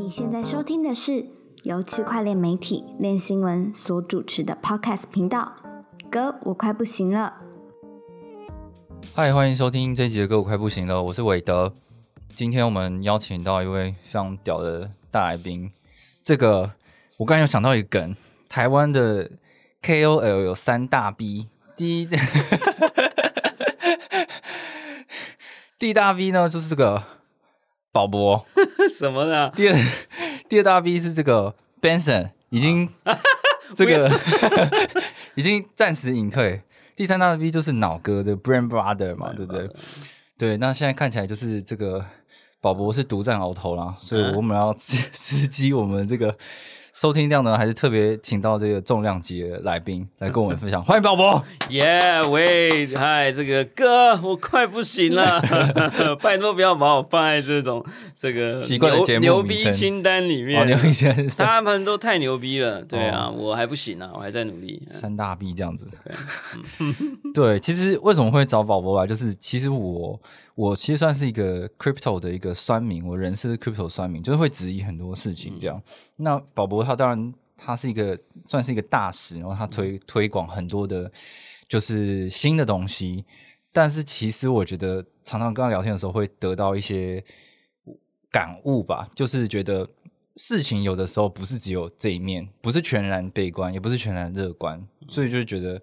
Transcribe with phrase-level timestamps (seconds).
[0.00, 1.26] 你现在收听的是
[1.62, 5.54] 由区块链媒体链新闻所主持的 Podcast 频道。
[6.10, 7.34] 哥，我快不行了。
[9.14, 11.74] 嗨，欢迎收听这一集的歌，我快不行了，我是韦德。
[12.32, 15.70] 今天我们邀请到一位非常屌的大来宾。
[16.22, 16.70] 这个
[17.18, 18.16] 我刚才有想到一个梗，
[18.48, 19.30] 台湾的
[19.82, 22.08] KOL 有三大 B，第一，
[25.78, 27.02] 第一大 B 呢就是这个
[27.92, 28.44] 宝博，
[28.88, 29.50] 什么呢？
[29.54, 29.76] 第二
[30.48, 32.88] 第二大 V 是这个 Benson，已经
[33.74, 34.10] 这个
[35.34, 36.62] 已经暂时隐退。
[36.96, 39.70] 第三大 V 就是脑哥的 Brand Brother 嘛，对不对？
[40.36, 42.04] 对，那现在看起来就是这个
[42.60, 46.36] 宝博是独占鳌头啦，所以我们要刺刺激我们这个
[46.92, 50.82] 收听量呢，还是特别请到这个重量级的来宾来跟我们分享。
[50.84, 55.40] 欢迎宝宝，耶喂，嗨，这个哥，我快不行了，
[56.20, 57.84] 拜托不要把我放在这种
[58.16, 60.70] 这个奇怪的牛节目牛逼清单里哦，面你。
[60.72, 64.82] 有一些三他们都太牛逼了，对啊， 哦我还不行啊，我还在努力。
[64.90, 65.88] 三大 B 这样子。
[67.32, 70.18] 对，其实为什么会找宝宝来，就是其实我
[70.54, 75.82] 我其实算是一个 crypto 的一个酸民，我人是 crypto 酸民，就是会质疑很多事情这样。
[76.16, 81.10] 那宝博他当然他是一个算是一个大使，然后他推推广很多的，
[81.68, 83.24] 就是新的东西。
[83.72, 87.24] 但是其实我觉得常常跟他聊天的时候，会得到一些
[88.30, 89.88] 感悟吧，就是觉得
[90.36, 95.80] 事情有的时候不是只有这一面，不是全然悲观，也不是全然乐观，所以就觉得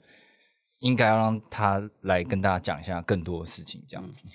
[0.81, 4.25] 应该要让他来跟大家讲一下更多的事情，这样子。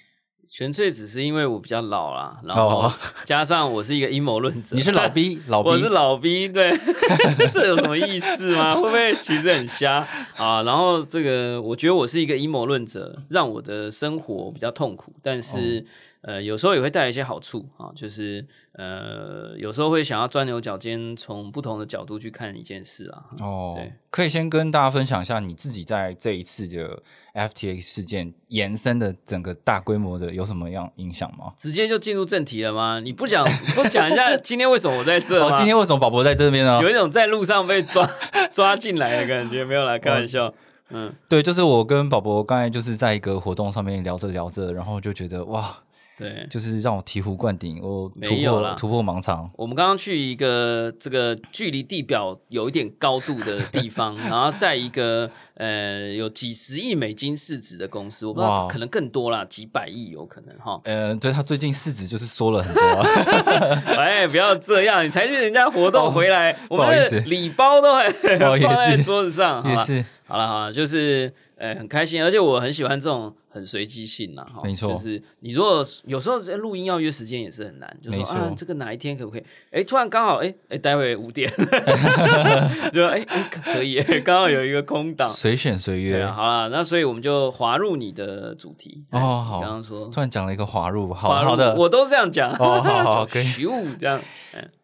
[0.55, 2.93] 纯粹只是因为我比较老啦，然后哦
[3.25, 4.77] 加上我是一个阴谋论者。
[4.77, 6.79] 你是老 B，老逼我是老逼，对，
[7.51, 8.75] 这有什么意思吗？
[8.77, 10.63] 会不会其实很瞎啊？
[10.65, 15.83] 然后这个，我觉得我是一个阴谋论者，让我的生活比较痛苦，但是、
[16.23, 23.25] 呃，有时候也会带来一些好处啊，就是呃，有时候会想要钻牛角尖，从不同的角度去看一件事啊。
[23.41, 27.03] 哦对，可以先跟大家分享一下你自己在这一次的
[27.35, 31.53] FTX 事件延伸的整个大规模的有什么样影响吗？
[31.57, 33.01] 直接就进入正题了吗？
[33.01, 33.45] 你不讲
[33.75, 36.81] 不讲一下 今天为什么我在这哦，今天为什么宝宝在这边呢？
[36.81, 38.09] 有一种在路上被抓
[38.53, 40.55] 抓进来的感觉，没有啦，开玩笑。
[40.91, 45.75] 嗯，对，就是我跟宝宝刚才就是在一个活动上面聊着聊着，然后就觉得哇，
[46.23, 48.75] 对，就是让我醍醐灌顶，我突没有啦。
[48.79, 49.51] 突破盲肠。
[49.57, 58.69] 我们刚刚去一个这个距离地表有一点高度的地方， 然后在一个呃有几十亿美金市值的公司，我不知道哇。
[58.69, 60.81] 可能更多啦，几百亿有可能哈。
[60.85, 67.17] 呃，对他最近市值就是缩了很多、啊， 哎，不要这样，你才去人家活动回来，我们不好意思。
[67.17, 68.07] 的礼包都还
[68.41, 70.05] 哦也放在是桌子上，好吧也是。
[70.27, 74.61] 好了好了，就是呃很开心，而且我很喜欢这种很随机性啦，哈。
[74.65, 74.93] 没错。
[74.93, 79.45] 就是你如果有时候在录音要约时间也是很难，就说啊这个哪一天可不可以？
[79.71, 81.51] 哎，突然刚好哎哎，待会五点，
[82.93, 85.29] 就哎哎可可以， 刚好有一个空档。
[85.29, 86.13] 随选随约。
[86.13, 89.05] 对啊，好了，那所以我们就滑入你的主题。
[89.11, 89.61] 哦哎好。
[89.61, 90.07] 刚刚说。
[90.09, 92.51] 突然讲了一个滑入，好滑入好的，我都这样讲。
[92.53, 94.21] 哦好好 可以咻这样，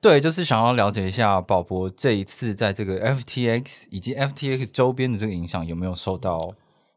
[0.00, 6.38] 对，就是想要了解一下宝博这一次在这个 FTX 以及 FTX 周边的这个影响有没有受到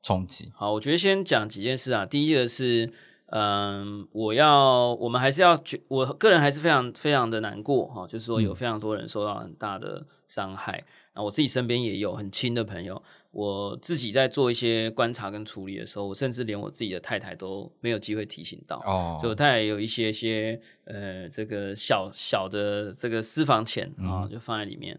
[0.01, 0.51] 冲击？
[0.55, 2.05] 好，我觉得先讲几件事啊。
[2.05, 2.91] 第一个是，
[3.27, 10.83] 嗯，我要，我们还是要觉，我个人还是非常非常的难过哈、就是说有非常多人受到很大的伤害。
[11.13, 13.01] 那我自己身边也有很亲的朋友，
[13.31, 18.77] 我自己在做一些观察跟处理的时候，我甚至连我自己的太太都没有机会提醒到。
[18.85, 24.97] 哦就我太太有一些些呃，这个小小的这个私房钱啊、就放在里面。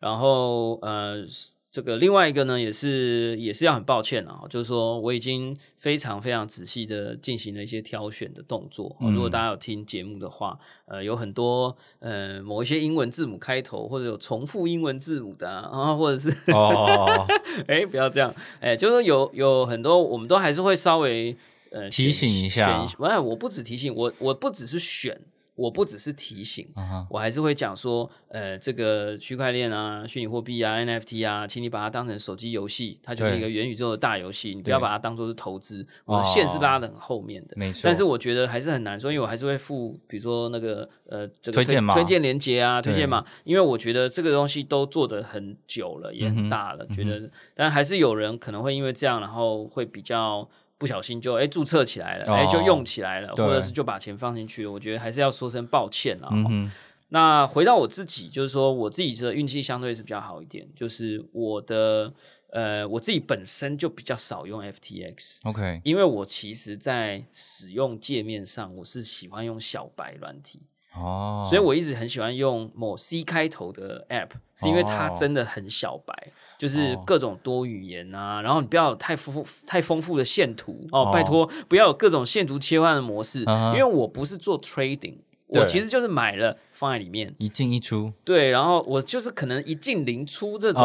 [0.00, 1.24] 然后呃，
[1.72, 8.94] 这个另外一个呢，也是也是要很抱歉啊，就是说我已经非常非常仔细的进行了一些挑选的动作。
[9.00, 17.26] 哦如果大家有听节目的话，呃，有很多呃某一些英文字母开头，或者有重复英文字母的啊，或者是哦，
[17.66, 21.34] 哎，不要这样，哎，就是说有有很多，我们都还是会稍微
[21.70, 25.18] 呃提醒一下选完我不只提醒，我我不只是选，
[25.54, 26.66] 我不只是提醒，
[27.10, 35.86] 我还是会讲说，呃，这个区块链啊、虚拟货币啊、NFT 啊，请你把它当成手机游戏，它就是一个元宇宙的大游戏，你不要把它当做是投资。
[36.06, 37.82] 我的线是拉的很后面的，没错。
[37.84, 50.48] 但是我觉得还是很难说，因为我还是会付，比如说那个呃，这个推荐码推荐连接啊，推荐码，因为我觉得这个东西都做得很久了，也很大了，觉得，但还是有人可能会因为这样，然后会比较。
[50.82, 54.72] 不小心就哎注册起来了，哎、哦就用起来了，或者是就把钱放进去了。
[54.72, 56.28] 我觉得还是要说声抱歉啊。
[56.32, 56.68] 嗯，
[57.10, 62.12] 那回到我自己，就是说我自己的运气相对是比较好一点，就是我的
[62.50, 70.62] 呃我自己本身就比较少用 FTX，OK，因为我其实在使用界面上，我是喜欢用小白软体。
[70.94, 76.12] 哦，所以我一直很喜欢用某 C 开头的 App，是因为它哦真的很小白，
[76.62, 77.02] 就是哦。
[77.04, 81.10] 各种多语言啊，然后你不要有太丰富太丰富的线图哦，哦。
[81.12, 85.16] 拜托不要有各种线图切换的模式，嗯因为我不是做 trading，
[85.48, 87.34] 我其实就是买了放在里面。
[87.38, 90.80] 一进一出，对，然后我就是可能一进零出这种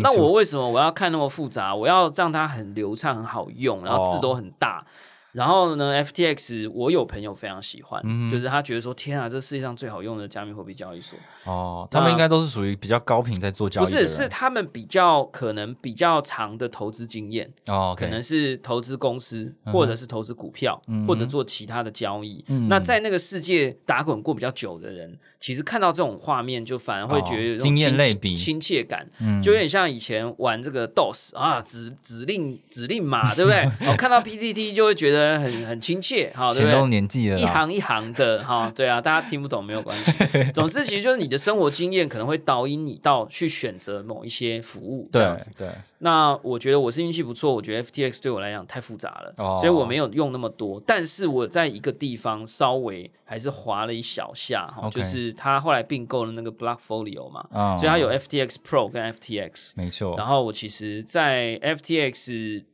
[0.00, 1.74] 那我为什么我要看那么复杂？
[1.74, 4.20] 我要让它很流畅、很好用，然后字哦。
[4.22, 4.86] 都很大。
[5.32, 22.42] 然后呢，FTX 我有朋友非常喜欢，嗯就是他觉得说，天啊，这世界上最好用的加密货币交易所，哦，他们应该都是属于比较高频在做交易不，是是他们比较可能比较长的投资经验，哦，可能是投资公司，嗯或者是投资股票，嗯或者做其他的交易。
[22.48, 22.68] 嗯。
[22.68, 29.42] 那在那个世界打滚过比较久的人，其实看到这种画面，就反而会觉得有经验亲类比亲切感，嗯。
[29.42, 33.70] 就有点像以前玩这个 DOS 啊，指指令指令码，对不对？
[33.88, 36.86] 我 看到 PPT 就会觉得很很亲切，哈，对不对？
[36.88, 40.12] 年纪了，一行一行的哈， 对啊，大家听不懂没有关系。
[40.54, 45.50] 总之，其实就是你的生活经验可能会导引你到去选择某一些服务这样子。
[45.56, 50.80] 对对，那我觉得我是运气不错，我觉得 FTX 对我来讲太复杂了，哦所以我没有用那么多。
[50.86, 59.72] 但是我在一个地方稍微还是滑了一小下哈就是他后来并购了那个 Blockfolio 嘛，嗯所以它有 FTX Pro 跟 FTX。
[59.76, 62.64] 没错，然后我其实，在 FTX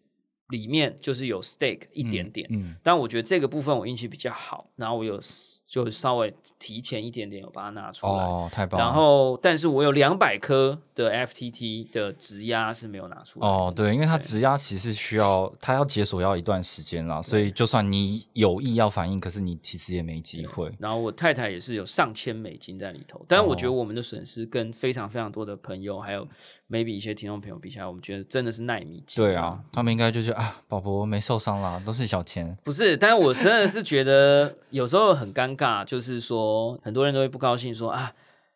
[0.49, 5.21] 里面就是有 stake 一点点，嗯，但我觉得这个部分我运气比较好，然后我有
[5.67, 8.13] 就稍微提前一点点有把它拿出来。
[8.13, 13.49] 哦，太棒了，然后，但是我有两百颗的 FTT 的质押是没有拿出来。
[13.49, 20.71] 哦，对，因为它质押其实需要它要解锁要一段时间啦，所以就算你有意要反应，可是你其实也没机会。
[20.79, 26.29] 然后我太太也是有上千美金在里头，但是我觉得哦我们的损失跟非常非常多的朋友，还有
[26.71, 29.21] maybe 一些听众朋友比起来，我们觉得真的是耐米级。
[29.21, 32.57] 对啊，，他们应该就觉得啊，宝宝没受伤啦，都是小钱。
[32.65, 38.13] 不是，但是我真的是觉得有时候很尴尬，就是说很多人都会不高兴说啊，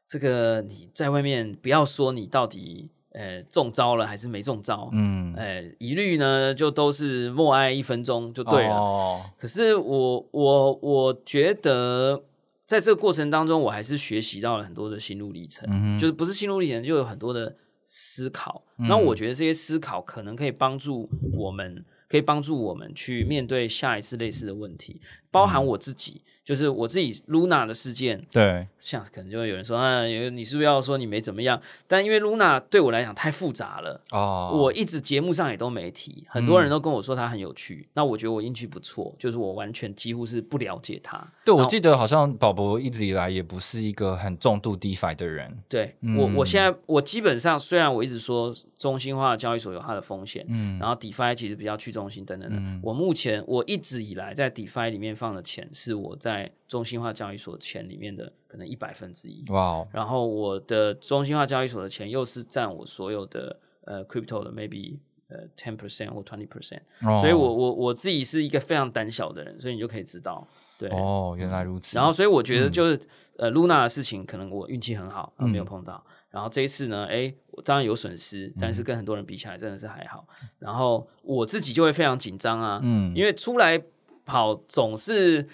[0.06, 8.74] 这个你在外面不要说你到底呃中招了还是没中招，嗯，呃，一律呢就都是默哀一分钟就对了。
[8.74, 12.22] 哦，可是我我我觉得
[12.66, 17.54] 在这个过程当中，我还是学习到了很多的心路历程，嗯就是不是心路历程，就有很多的
[17.90, 18.62] 思考。
[18.78, 25.00] 嗯那、我觉得这些思考可能可以帮助我们，可以帮助我们去面对下一次类似的问题，
[25.30, 28.18] 包含我自己，就是我自己 Luna 的事件。
[28.32, 31.60] 对，像可能就会有人说啊，有你是不是要说你没怎么样？
[31.86, 41.22] 但因为 Luna 对我来讲太复杂了，哦，我一直节目上也都没提，很多人都跟我说他很有趣，那我觉得我运气不错，就是我完全几乎是不了解他。
[41.44, 45.54] 对我记得好像宝宝一直以来也不是一个很重度 DeFi 的人。
[45.68, 64.98] 对、嗯我，我现在我基本上虽然我一直说中心化的交易所有它的风险，嗯然后 DeFi 其实比较去中心等等的，嗯我目前我一直以来在 DeFi 里面放的钱是我在中心化交易所钱里面的可能一百分之一，哇哦，然后我的中心化交易所的钱又是占我所有的呃 crypto 的 maybe
[65.28, 66.80] 呃 ten percent 或 twenty percent。
[67.02, 70.46] 哦所以我我我自己是一个非常胆小的人，所以你就可以知道，
[70.78, 70.88] 对。
[70.90, 71.96] 哦，原来如此。
[71.96, 73.00] 然后，所以我嗯觉得就是、
[73.36, 76.04] 呃，Luna 的事情，可能我运气很好，啊没有碰到。
[76.30, 80.26] 然后这一次呢，哎，我当然有损失，但嗯是跟很多人比起来，真的是还好。
[80.58, 83.82] 然后我自己就会非常紧张啊，嗯因为出来
[84.24, 85.48] 跑总是。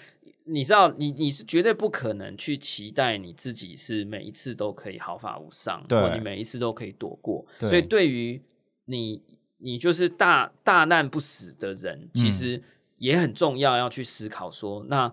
[0.47, 7.45] 你知道，你你是绝对不可能去期待你自己是每一次都可以毫发无伤，对或你每一次都可以躲过。
[7.59, 8.41] 所以对于
[8.85, 9.21] 你，
[9.57, 12.61] 你就是大大难不死的人，其实
[12.97, 15.11] 也很重要，要去思考说，那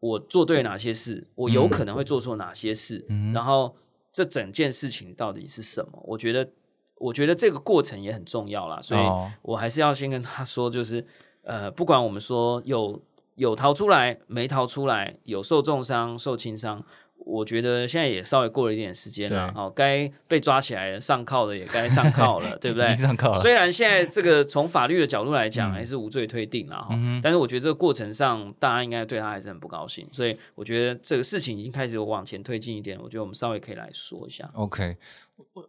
[0.00, 3.76] 我做对哪些事，我有可能会做错哪些事，嗯然后
[4.10, 6.02] 这整件事情到底是什么？
[6.06, 6.50] 我觉得，
[6.96, 11.04] 我觉得这个过程也很重要啦，所以哦我还是要先跟他说，就是
[11.42, 12.98] 呃，不管我们说有
[13.40, 16.84] 有逃出来，没逃出来，有受重伤、受轻伤。
[17.16, 23.40] 我觉得现在也稍微过了一点时间了，对哦，该被抓起来了，上铐的也该上铐了， 对不对上铐了。
[23.40, 34.50] 虽然现在这个从法律的角度来讲，还是无罪推定了哈，嗯但是我觉得这个过程上，大家应该对他还是很不高兴，所以我觉得这个事情已经开始有往前推进一点，我觉得我们稍微可以来说一下。
[34.54, 34.96] OK，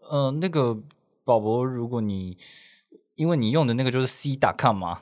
[0.09, 0.77] 呃，那个
[1.23, 2.37] 宝宝，如果你
[3.15, 5.01] 因为你用的那个就是 C.com 嘛，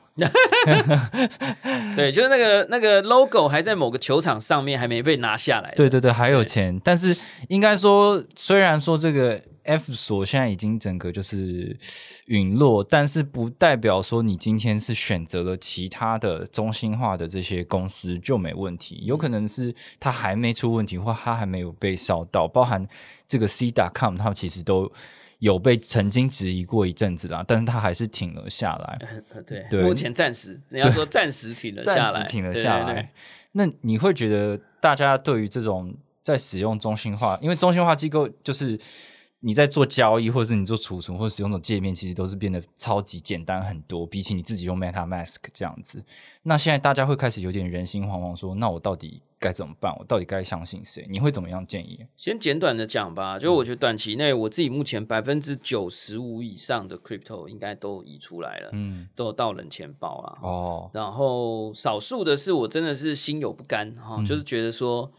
[1.95, 5.73] 对，就是那个那个 logo 还在某个球场上面，还没被拿下来。
[5.75, 7.15] 对对对，还有对钱，但是
[7.47, 11.77] 应该说，虽然说这个 F 锁现在已经整个就是
[12.25, 22.85] 陨落，但是不代表说你今天是选择了其他的中心化的这些公司就没问题，有可能是它还没出问题，或它还没有被烧到，包含
[23.27, 24.91] 这个 C.com，它其实都
[25.39, 28.99] 有被曾经质疑过一阵子啦，但是他还是挺了下来。
[29.33, 32.93] 呃对，对目前暂时，你要说暂时停了 下来，暂时停了下来。
[32.93, 33.09] 对对
[33.53, 38.79] 那你会觉得大家对于这种在使用中心化，因为中心化机构就是
[39.41, 46.03] 你在做交易，或者是你做储存或者使用的界面，其实都是变得超级简单很多，比起你自己用 MetaMask 这样子。
[46.43, 49.95] 那现在大家会开始有点人心惶惶，说那我到底该怎么办？
[49.97, 51.07] 我到底该相信谁？
[51.09, 52.05] 你会怎么样建议？
[52.17, 60.37] 先简短的讲吧，就我觉得短期内我自己目前百分之九十五以上的 crypto 应该都移出来了，嗯，都有到冷钱包了。
[60.41, 65.09] 哦，然后少数的是我真的是心有不甘哈，就是觉得说。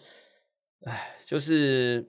[0.86, 2.02] 哎，就是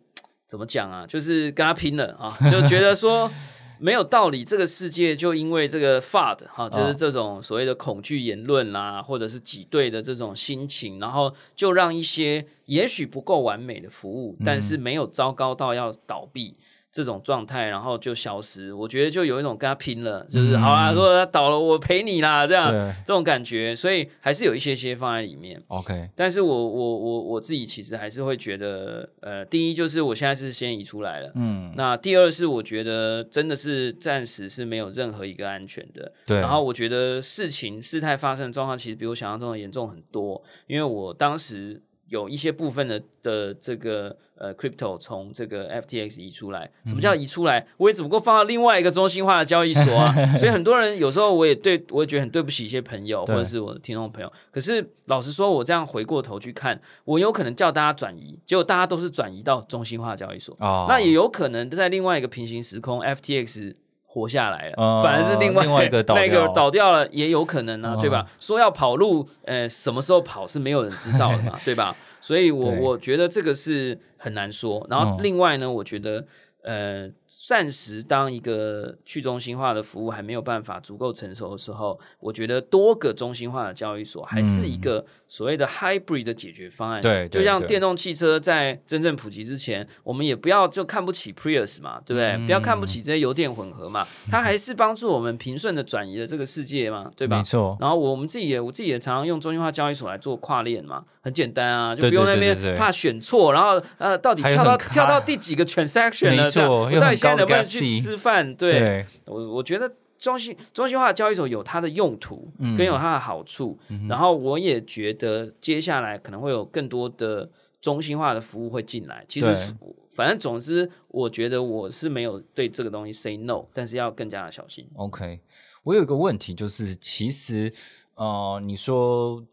[0.52, 1.08] 怎么讲啊？
[1.08, 2.28] 就是跟他拼了啊！
[2.52, 3.32] 就觉得说
[3.80, 16.58] 没有道理，这个世界就因为这个 FUD 哈，就是这种所谓的恐惧言论啦，或者是挤兑的这种心情，然后就让一些也许不够完美的服务，但是没有糟糕到要倒闭。
[16.92, 22.70] 这种状态，然后就消失，我觉得就有一种跟他拼了，就是好啦，如果他倒了，我陪你啦，这样
[23.06, 25.62] 这种感觉，所以还是有一些些放在里面。
[25.68, 36.40] OK，但是我我我我自己其实还是会觉得，呃，第一就是我现在是先移出来了，嗯，那第二是我觉得真的是暂时是没有任何一个安全的，对。
[36.40, 44.16] 然后我觉得事情事态发生的状况其实比我想象中的严重很多，因为我当时有一些部分的的这个。
[44.42, 47.64] 呃，crypto 从这个 FTX 移出来，什么叫移出来？
[47.78, 50.12] 我也只不过放到另外一个中心化的交易所啊。
[50.36, 54.34] 所以很多人有时候我也对我也觉得很对不起一些朋友或者是我的听众朋友。
[54.50, 60.58] 可是老实说，我这样回过头去看，我有可能叫大家转移，结果大家都是转移到中心化交易所。
[60.60, 63.76] 哦，那也有可能在另外一个平行时空，FTX
[64.14, 68.28] 活下来了，反而是另外另外一个倒 那个倒掉了，也有可能啊，对吧？
[68.42, 71.96] 说要跑路，呃，什么时候跑是没有人知道的嘛， 对吧？
[72.20, 74.86] 所以，我我觉得这个是很难说。
[74.90, 76.26] 然后，另外呢，我觉得。
[76.64, 77.10] 呃，
[77.48, 87.02] 暂时当一个去中心化的服务还没有办法足够成熟的时候，我觉得多个中心化的交易所还是一个所谓的 hybrid 的解决方案。
[87.02, 92.46] 对，就像电动汽车在真正普及之前，我们也不要就看不起 Prius 嘛，对不对？
[92.46, 97.38] 不要看不起这些油电混合嘛，它还是帮助我们平顺的转移了这个世界嘛，对吧？
[97.38, 97.78] 没错。
[97.80, 106.52] 然后我们自己也我自己也常常用中心化交易所来做跨链嘛，很简单啊，就不用那边怕选错，然后呃，到底跳到跳到第几个 transaction 了？
[106.52, 108.56] 错，到底现在能不能去吃饭？
[108.56, 113.78] 对我，我觉得中心中心化交易所有它的用途，跟有它的好处。
[114.10, 117.50] 然后我也觉得接下来可能会有更多的
[117.80, 119.24] 中心化的服务会进来。
[119.30, 119.76] 其实，
[120.10, 124.88] 反正总之，我觉得我是没有对这个东西 say no，但是要更加的小心。
[124.96, 125.40] OK，
[125.84, 127.72] 我有一个问题就是，其实
[128.16, 129.44] 呃，你说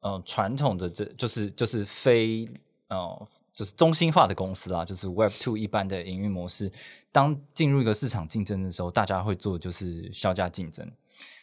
[0.00, 2.48] 呃，传统的这就是就是非
[2.88, 3.28] 呃。
[3.58, 6.70] 就是中心化的公司啊，就是 Web Two 一般的营运模式。
[7.18, 10.88] 当进入一个市场竞争的时候，大家会做就是销价竞争。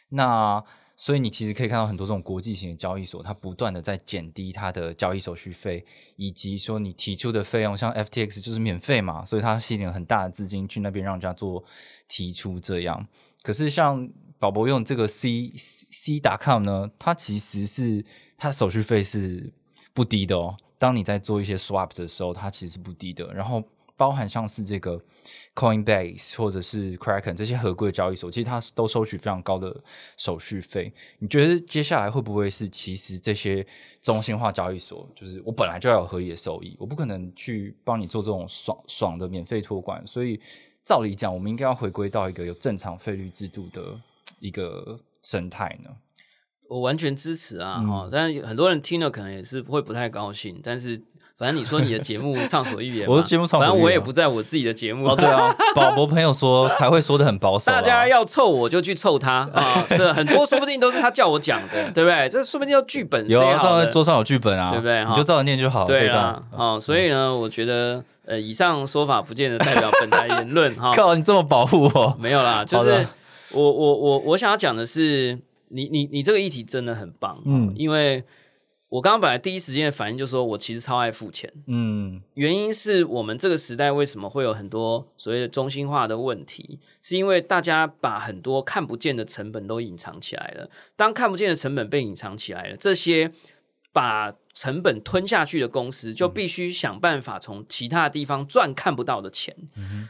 [0.08, 0.64] 那
[0.96, 5.84] 所以你其实可以看到很多这种国际型的交易所，它不断的在减低它的交易手续费，
[6.16, 11.62] 以及说你提出的费用，像 FTX 就是免费嘛，所以它吸引了很大的资金去那边让人家做
[12.08, 13.06] 提出这样。
[13.42, 15.52] 可是像宝宝用这个 C
[15.90, 18.02] C 打 com 呢，它其实是
[18.38, 19.52] 它手续费是
[19.92, 20.56] 不低的哦。
[20.78, 23.30] 当你在做一些 swap 的时候，它其实是不低的。
[23.34, 23.62] 然后
[23.96, 25.00] 包含像是这个
[25.54, 29.74] Coinbase 或者是 Kraken 这些合规的交易所，其实它都收取非常高的
[30.16, 30.92] 手续费。
[31.18, 33.66] 你觉得接下来会不会是其实这些
[34.02, 40.06] 中心化交易所，就是我本来就要有合理的收益，我不可能去帮你做这种爽爽的免费托管。
[40.06, 40.40] 所以
[40.84, 44.00] 照理讲，我们应该要回归到一个有正常费率制度的
[44.38, 45.90] 一个生态呢？
[46.68, 48.08] 我完全支持啊，哈！
[48.10, 50.60] 但很多人听了可能也是会不太高兴。
[50.62, 51.00] 但是
[51.38, 55.14] 反正你说你的节目畅所欲言， 我的节目畅所欲言，反正我也不在我自己的节目。
[55.16, 57.70] 对啊， 宝宝朋友说才会说的很保守。
[57.70, 59.84] 大家要凑我就去凑他啊！
[59.90, 62.28] 这很多说不定都是他叫我讲的， 对不对？
[62.28, 65.04] 这说不定要剧本有啊，上桌上有剧本啊，对不对？
[65.04, 65.84] 你就照着念就好。
[65.84, 70.90] 对啊，哦，所以呢，我觉得呃，以上说法不见得代表本台言论哈。
[70.94, 72.14] 靠，你这么保护我？
[72.18, 73.06] 没有啦，就是
[73.50, 75.38] 我我我我想要讲的是。
[75.68, 78.22] 你你你这个议题真的很棒，嗯，因为
[78.96, 90.70] 我刚刚本来第一时间的反应就是说，我其实超爱付钱，嗯，原因是我们这个时代为什么会有很多所谓的中心化的问题，是因为大家把很多看不见的成本都隐藏起来了。
[90.96, 93.30] 当看不见的成本被隐藏起来了，这些
[93.92, 99.54] 把成本吞下去的公司就必须想办法从其他地方赚看不到的钱。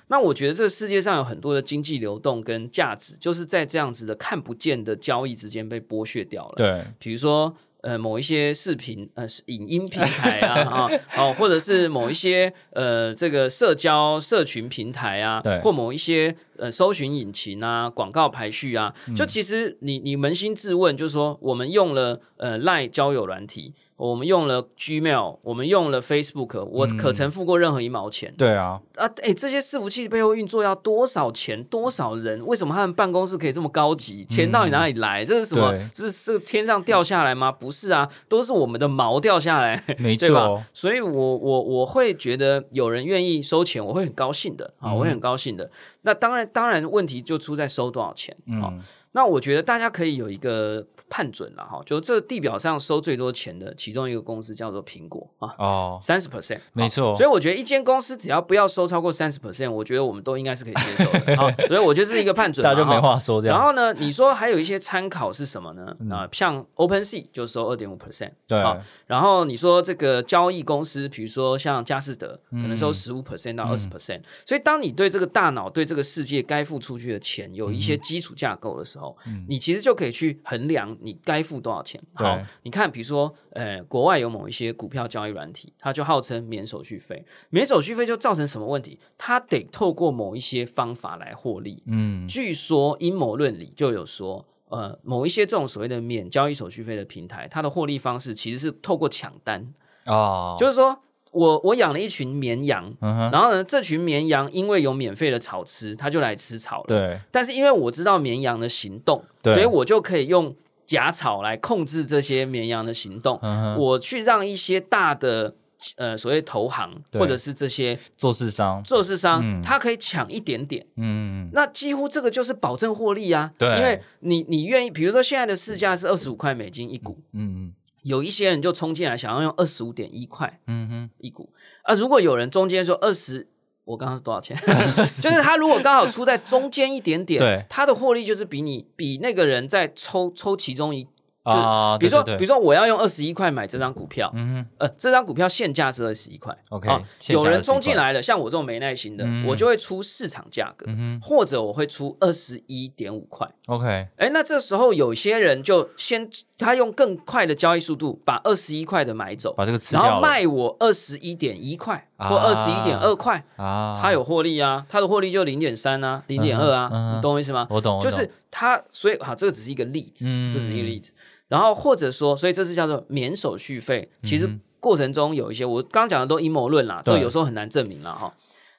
[0.07, 6.55] 那我觉得这个世界上有很多的经济流动跟价值，就是在这样子的看不见的交易之间被剥削掉了。
[6.57, 7.52] 对，比如说。
[7.83, 23.75] 呃，某一些视频呃，影音平台啊， 啊，哦，或者是某一些呃，这个社交社群平台啊，对，或某一些呃搜寻引擎啊、广告排序啊，就其实你你扪心自问，就是说我们用了呃赖交友软体。
[23.97, 28.35] 我们用了 Gmail，我们用了 Facebook，我可曾付过任何一毛钱？
[28.37, 31.65] 对啊，啊，哎，这些伺服器背后运作要多少钱？
[31.65, 32.45] 多少人？
[32.45, 34.23] 为什么他们办公室可以这么高级？
[34.27, 35.25] 钱到底哪里来？
[35.25, 35.73] 这是什么？
[35.95, 37.51] 这是天上掉下来吗？
[37.51, 40.63] 不是啊，都是我们的毛掉下来，没错。
[40.75, 45.71] 所以我我我会觉得有人愿意收钱，我会很高兴的啊，我会很高兴的。
[46.03, 48.73] 那当然，当然问题就出在收多少钱啊。
[49.12, 50.87] 那我觉得大家可以有一个。
[51.09, 57.15] 判准了哈，就这地表上收最多钱的其中一个公司叫做苹果啊，哦，三十 percent，没错。
[57.15, 61.37] 所以我觉得一间公司只要不要收超过三十 percent，我觉得我们都应该是可以接受的。
[61.37, 63.57] 好， 所以我觉得这是一个判准，大家就没话说这样。
[63.57, 65.97] 然后呢，你说还有一些参考是什么呢？
[66.15, 68.59] 啊，像 Open Sea 就收二点五 percent，对。
[69.07, 74.21] 然后你说这个交易公司，比如说像佳士得，可能收十五 percent 到二十 percent。
[74.45, 79.17] 所以当你对这个大脑、对这个世界该付出去的钱有一些基础架构的时候，
[79.49, 81.76] 你其实就可以去衡量你该付多少。
[81.87, 88.99] 钱好，你看，比如说，呃，国外有某一些股票交易软体，它就号称免手续费，免手续费就造成什么问题？
[89.17, 91.81] 它得透过某一些方法来获利。
[91.87, 99.73] 嗯，据说阴谋论里就有说，呃，某一些这种所谓的免交易手续费的平台，它的获利方式其实是透过抢单
[100.07, 100.99] 哦，就是说
[101.31, 106.87] 我我养了一群绵羊，然后呢，这群绵羊因为有免费的草吃，它就来吃草了。
[106.88, 110.53] 对，但是因为我知道绵羊的行动，所以我就可以用。
[110.87, 113.40] 假草来控制这些绵羊的行动，
[113.76, 115.55] 我去让一些大的
[115.97, 118.83] 呃所谓投行或者是这些做市商。
[118.85, 127.75] 做市商，他可以抢一点点，嗯，那几乎这个就是保证获利啊，对，因为你你愿意，比如说现在的市价是二十五块美金一股，嗯嗯，
[128.05, 131.52] 有一些人就冲进来想要用二十五点一块，嗯哼，一股。
[131.83, 133.49] 啊，如果有人中间说二十。
[133.87, 134.55] 我刚刚是多少钱？
[135.23, 137.40] 就是他如果刚好出在中间一点点，
[137.71, 141.07] 他的获利就是比你比那个人在抽抽其中一。
[141.55, 146.88] 啊，比如说，比如说，我要用二十一块买这张股票，嗯，呃，这张股票现价是二十一块，OK，
[147.29, 150.87] 有人冲进来了，像我这种没耐心的，我就会出市场价格，
[151.23, 167.66] 或者我会出二十一点五块，OK，哎，那这时候有些人就先他用更快的交易速度把二十一块的买走，把这个吃掉，然后卖我二十一点一块或二十一点二块啊，他有获利啊，他的获利就零点三啊，零点二啊，你懂我意思吗？
[167.70, 171.12] 我懂，就是他，所以好，这个只是一个例子，这是一个例子。
[171.48, 174.11] 然后或者说，所以这是叫做免手续费。
[174.22, 174.48] 其实
[174.80, 178.35] 过程中有一些，我刚讲的都阴谋论啦，就有时候很难证明了哈。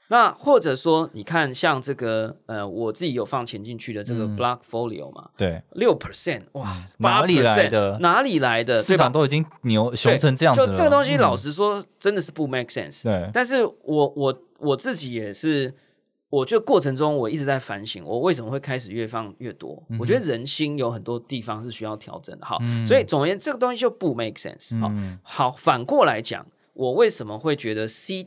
[0.10, 7.98] 那或者说，你看像这个呃，我自己有放钱进去的这个 Blockfolio 嘛，对，六 percent 哇，哪里来的？
[8.00, 8.82] 哪里来的？
[8.82, 10.68] 市场都已经牛熊成这样子了。
[10.68, 13.04] 就这个东西，老实说，真的是不 make sense。
[13.04, 15.74] 对，但是我我我自己也是。
[16.30, 19.82] 我就过程中，我一直在反省，我为什么会开始越放越多？
[19.98, 24.80] 我觉得人心有很多地方是需要调整的，好，所以总而言之，这个东西就不 make sense。
[24.82, 24.92] 好，
[25.24, 28.24] 好，反过来讲，我为什么会觉得 C.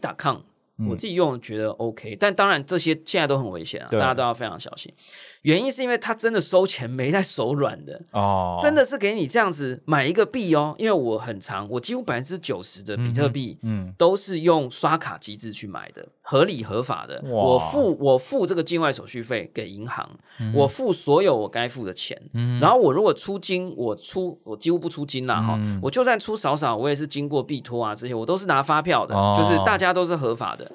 [0.88, 2.16] 我自己用觉得 OK？
[2.18, 4.92] 但当然这些现在都很危险啊，大家都要非常小心。
[5.42, 10.74] 原因是因为他真的收钱没在手软的哦，真的是给你这样子买一个币哦。
[10.78, 17.22] 因为我很长，我几乎百分之九十的比特币，嗯，都是用刷卡机制去买的，合理合法的。
[17.26, 20.10] 我付我付这个境外手续费给银行，
[20.54, 22.20] 我付所有我该付的钱。
[22.60, 25.58] 然后我如果出金，我出我几乎不出金啦哈。
[25.80, 30.69] 我就算出少少，我也是经过币托啊这些，我都是拿发票的，就是大家都是合法的。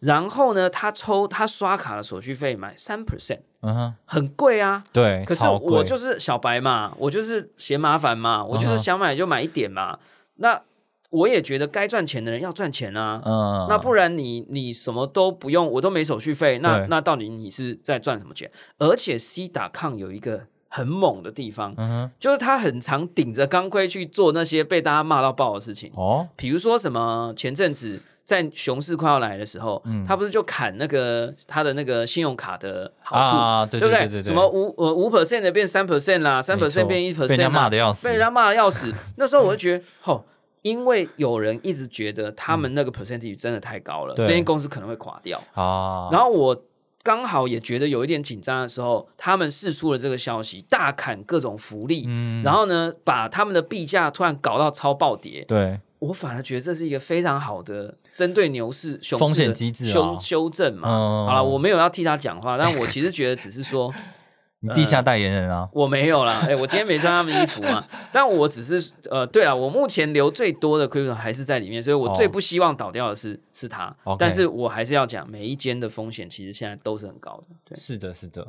[0.00, 3.40] 然后呢，他抽他刷卡的手续费买三 percent。
[3.66, 4.84] 嗯哼，很贵啊。
[4.92, 9.98] 对，可是我就是小白嘛，我就是嫌麻烦嘛，我就是想买就买一点嘛。
[10.34, 10.60] 那
[11.08, 13.22] 我也觉得该赚钱的人要赚钱啊。
[13.24, 18.50] 嗯，那不然你你什么都不用，我都没手续费，那那到底你是在赚什么钱？
[18.76, 21.74] 而且 C 打抗有一个很猛的地方，
[22.20, 25.90] 就是他很常顶着钢盔去做那些被大家骂到爆的事情。
[25.94, 28.02] 哦，比如说什么前阵子。
[28.24, 34.22] 在熊市快要来的时候，他不是就砍那个他的那个信用卡的好处，对不对？
[34.22, 38.92] 什么五呃五 percent 的变三 percent 啦，三 percent 变一 percent，被人家骂的要死，被人家骂的要死。
[39.18, 40.24] 那时候我就觉得，吼，
[40.62, 46.08] 因为有人一直觉得他们那个 percentage 真的太高了，这间公司可能会垮掉啊。
[46.10, 46.64] 然后我
[47.02, 52.08] 刚好也觉得有一点紧张的时候，他们释出了这个消息，大砍各种福利，
[52.42, 55.78] 然后呢，把他们的币价突然搞到超暴跌，对。
[56.06, 60.88] 我反而觉得这是一个非常好的针对牛市、熊风险机制修修正嘛。
[61.26, 63.92] 好了，我没有要替他讲话，但我其实觉得只是说，
[64.60, 65.68] 你地下代言人啊？
[65.72, 77.56] 我没有啦，哎，我今天没穿他们衣服嘛， 但我只是呃，对啊，我目前留最多的 crypto 还是在里面，所以我最不希望倒掉的是是它，但是我还是要讲，每一间的风险其实现在都是很高的。
[77.64, 78.46] 对，是的，是的，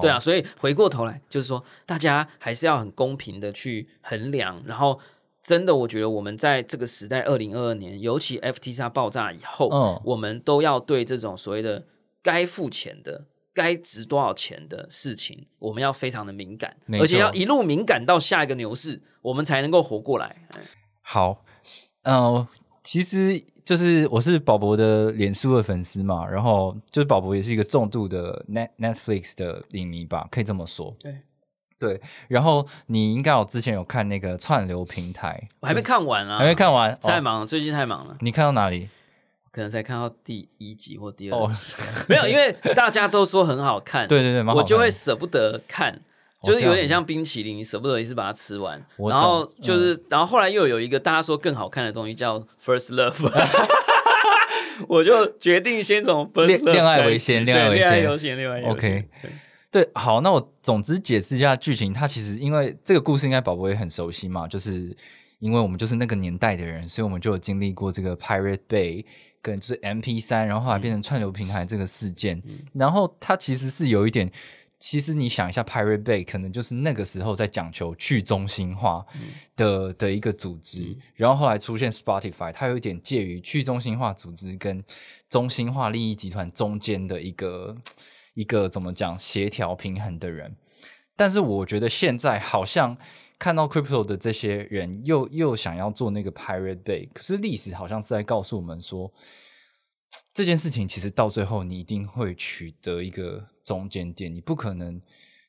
[0.00, 4.98] 对啊，所以回过头来就是说，大家还是要很公平的去衡量，然后
[5.44, 11.84] 真的，我觉得我们在这个时代，二零二二年，尤其 FTX 爆炸以后，嗯，我们都要对这种所谓的
[12.20, 13.26] 该付钱的。
[13.56, 20.48] 该值多少钱的事情，我们要非常的敏感，而且要一路敏感到下一个牛市，我们才能够活过来。
[21.02, 21.44] 好，
[22.02, 22.44] 嗯，
[22.82, 30.92] 其实就是我是宝博的脸书的粉丝嘛，然后就是宝博也是一个重度的 Net Netflix 的影迷吧，可以这么说。
[30.98, 31.16] 对
[31.84, 38.16] 对，然后你应该有之前有看那个串流平台，我还没看完啊，还没看完，太忙了，最近太忙了。
[38.20, 38.88] 你看到哪里？
[39.52, 41.58] 可能才看到第一集或第二集，
[42.08, 46.00] 没有，因为大家都说很好看， 对对对，我就会舍不得看，
[46.42, 48.84] 就是有点像冰淇淋，舍不得一次把它吃完。
[48.96, 53.12] 然后就是，然后后来又有一个大家说更好看的东西叫《First Love
[54.88, 57.80] 》，我就决定先从恋恋爱为先，恋爱为
[58.18, 59.08] 先，恋爱 OK。
[59.74, 61.92] 对，好，那我总之解释一下剧情。
[61.92, 64.96] 它其实因为这个故事应该宝宝也很熟悉嘛，就是
[65.40, 69.04] 因为我们就是那个年代的人，所以我们就有经历过这个 Pirate Bay。
[69.42, 74.32] 跟就是 M P 三，然后后来变成串流平台这个事件，然后它其实是有一点，
[74.78, 79.04] 其实你想一下，Pirate Bay 可能就是那个时候在讲求去中心化
[79.54, 84.82] 的的一个组织，然后后来出现 Spotify，它有一点介于去中心化组织跟
[85.28, 87.76] 中心化利益集团中间的一个
[88.34, 90.56] 一个怎么讲协调平衡的人，
[91.16, 92.96] 但是我觉得现在好像。
[93.36, 99.12] 看到 crypto 的这些人又又想要做那个 Pirate Bay，可是历史好像是在告诉我们说，
[100.32, 105.02] 这件事情其实到最后你一定会取得一个中间点，你不可能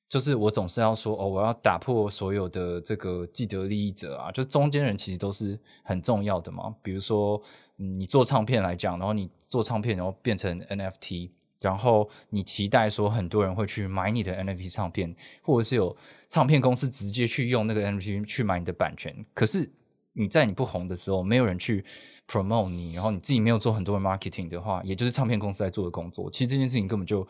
[0.09, 6.75] 就是我总是要说哦，我要打破所有的这个既得利益者啊，就中间人其实都是很重要的嘛。
[6.81, 7.39] 比如说
[7.75, 11.29] 你做唱片来讲，然后你做唱片，然后变成 NFT。
[11.65, 15.97] 然后你期待说很多人会去买你的 NFT 唱片，或者是有
[16.29, 19.25] 唱片公司直接去用那个 NFT 去买你的版权。
[19.33, 19.67] 可是
[20.13, 21.83] 你在你不红的时候，没有人去
[22.27, 26.29] promote 你，然后你自己没有做很多的 marketing 的话，也就是唱片公司在做的工作。
[26.29, 27.27] 其实这件事情根本就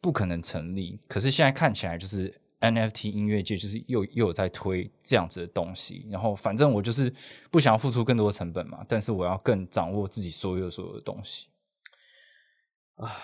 [0.00, 0.98] 不可能成立。
[1.06, 6.06] 可是现在看起来，就是 NFT 音乐界就是又又有在推这样子的东西。
[6.10, 7.12] 然后反正我就是
[7.50, 11.46] 不想要付出更多的成本嘛，但是我要更掌握自己所有所有的东西
[12.96, 13.16] 啊。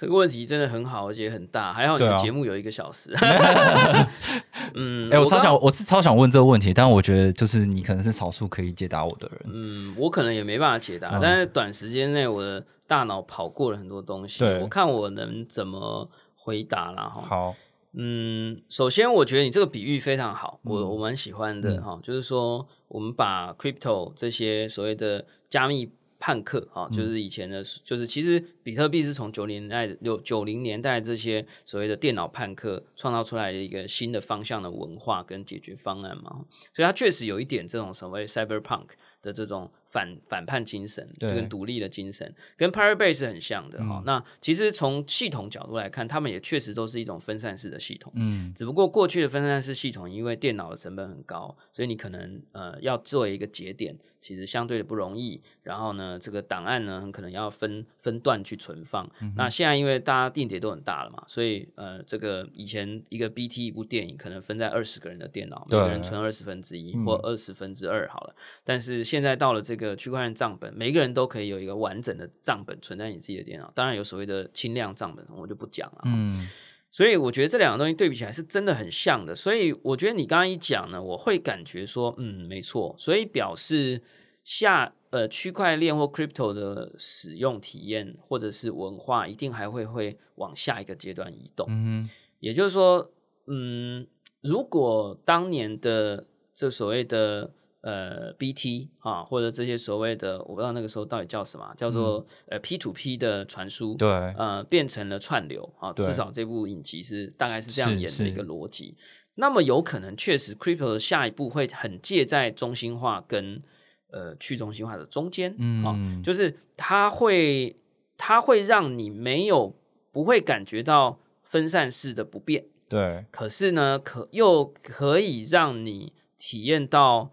[0.00, 1.74] 这个问题真的很好，而且很大。
[1.74, 3.14] 还好你的节目有一个小时。
[4.72, 9.40] 嗯，哎，我超想，我是超想问这个问题，但我觉得就是你可能是少数可以解答我的人。
[9.52, 17.20] 嗯，我可能也没办法解答，但是短时间内我的大脑跑过了很多东西，我看我能怎么回答啦哈。
[17.20, 17.54] 好，
[17.92, 25.92] 嗯，首先我觉得你这个比喻非常好，我我蛮喜欢的哈，就是说我们把 crypto 这些所谓的加密。
[26.20, 38.86] 叛客啊，就是以前的，就是其实比特币是从九零年代六九零年代这些所谓的电脑叛客创造出来的一个新的方向的文化跟解决方案嘛，所以它确实有一点这种所谓 cyberpunk
[39.20, 39.68] 的这种。
[39.90, 44.02] 反反叛精神，跟独立的精神，跟 Pirate Bay 是很像的哈。
[44.06, 48.12] 那其实从系统角度来看，他们也确实都是一种分散式的系统。
[48.14, 55.40] 嗯，只不过过去的分散式系统，因为电脑的成本很高，所以你可能呃要做一个节点，其实相对的不容易。
[55.64, 59.10] 然后呢，这个档案呢，很可能要分分段去存放。
[59.36, 68.34] 那现在因为大家电碟都很大了嘛，所以呃，这个以前一个 BT 一部电影可能分在二十个人的电脑，每个人存二十分之一或二十分之二好了。
[68.64, 73.72] 但是现在到了这个个区块链账本，每个人都可以有一个完整的账本存在你自己的电脑。
[73.74, 76.02] 当然有所谓的轻量账本，我就不讲了。
[76.04, 76.46] 嗯，
[76.90, 79.34] 所以我觉得这两个东西对比起来是真的很像的。
[79.34, 82.94] 所以我觉得你刚刚一讲呢，我会感觉说，嗯，没错。
[82.98, 84.02] 所以表示
[84.44, 91.66] 下呃区块链或 crypto 的使用体验或者是文化，一定还会会往下一个阶段移动。
[91.70, 92.08] 嗯，
[92.40, 93.10] 也就是说，
[93.46, 94.06] 嗯，
[94.42, 108.96] 如果当年的这所谓的呃，BT 啊，或者这些所谓的，我不知道那个时候到底叫什么，叫做呃 P to P 的传输，对，呃，变成了串流啊，至少这部影集是大概是这样演的一个逻辑。
[109.36, 113.62] 那么有可能确实，Crypto 的下一步会很介在中心化跟
[114.10, 115.82] 呃去中心化的中间，嗯。
[115.82, 117.76] 啊，就是它会
[118.18, 119.74] 它会让你没有
[120.12, 127.30] 不会感觉到分散式的不便，对，可是呢，可又可以让你体验到。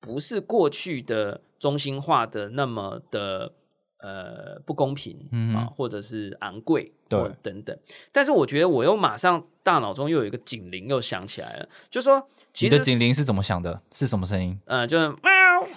[0.00, 3.52] 不是过去的中心化的那么的
[4.00, 7.76] 呃不公平嗯啊，或者是昂贵，对或等等。
[8.12, 13.80] 但是我觉得我又马上大脑中又有一个警铃又响起来了，就说其你实的警铃是怎么响的？
[13.92, 14.58] 是什么声音？
[14.66, 15.18] 呃，就是喵，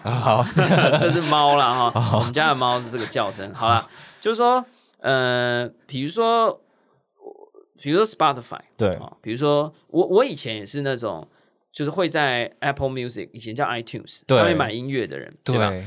[0.22, 0.44] 好，
[1.00, 3.52] 这是猫啦哈，我们家的猫是这个叫声。
[3.54, 3.88] 好啦，
[4.20, 4.64] 就是说，
[5.00, 6.62] 呃，比如说，
[7.82, 11.28] 比如说 Spotify，对啊，比如说我我以前也是那种，
[11.72, 15.70] 就是会在 Apple Music 以前叫 iTunes 上面买音乐的人，对吧？
[15.70, 15.86] 对，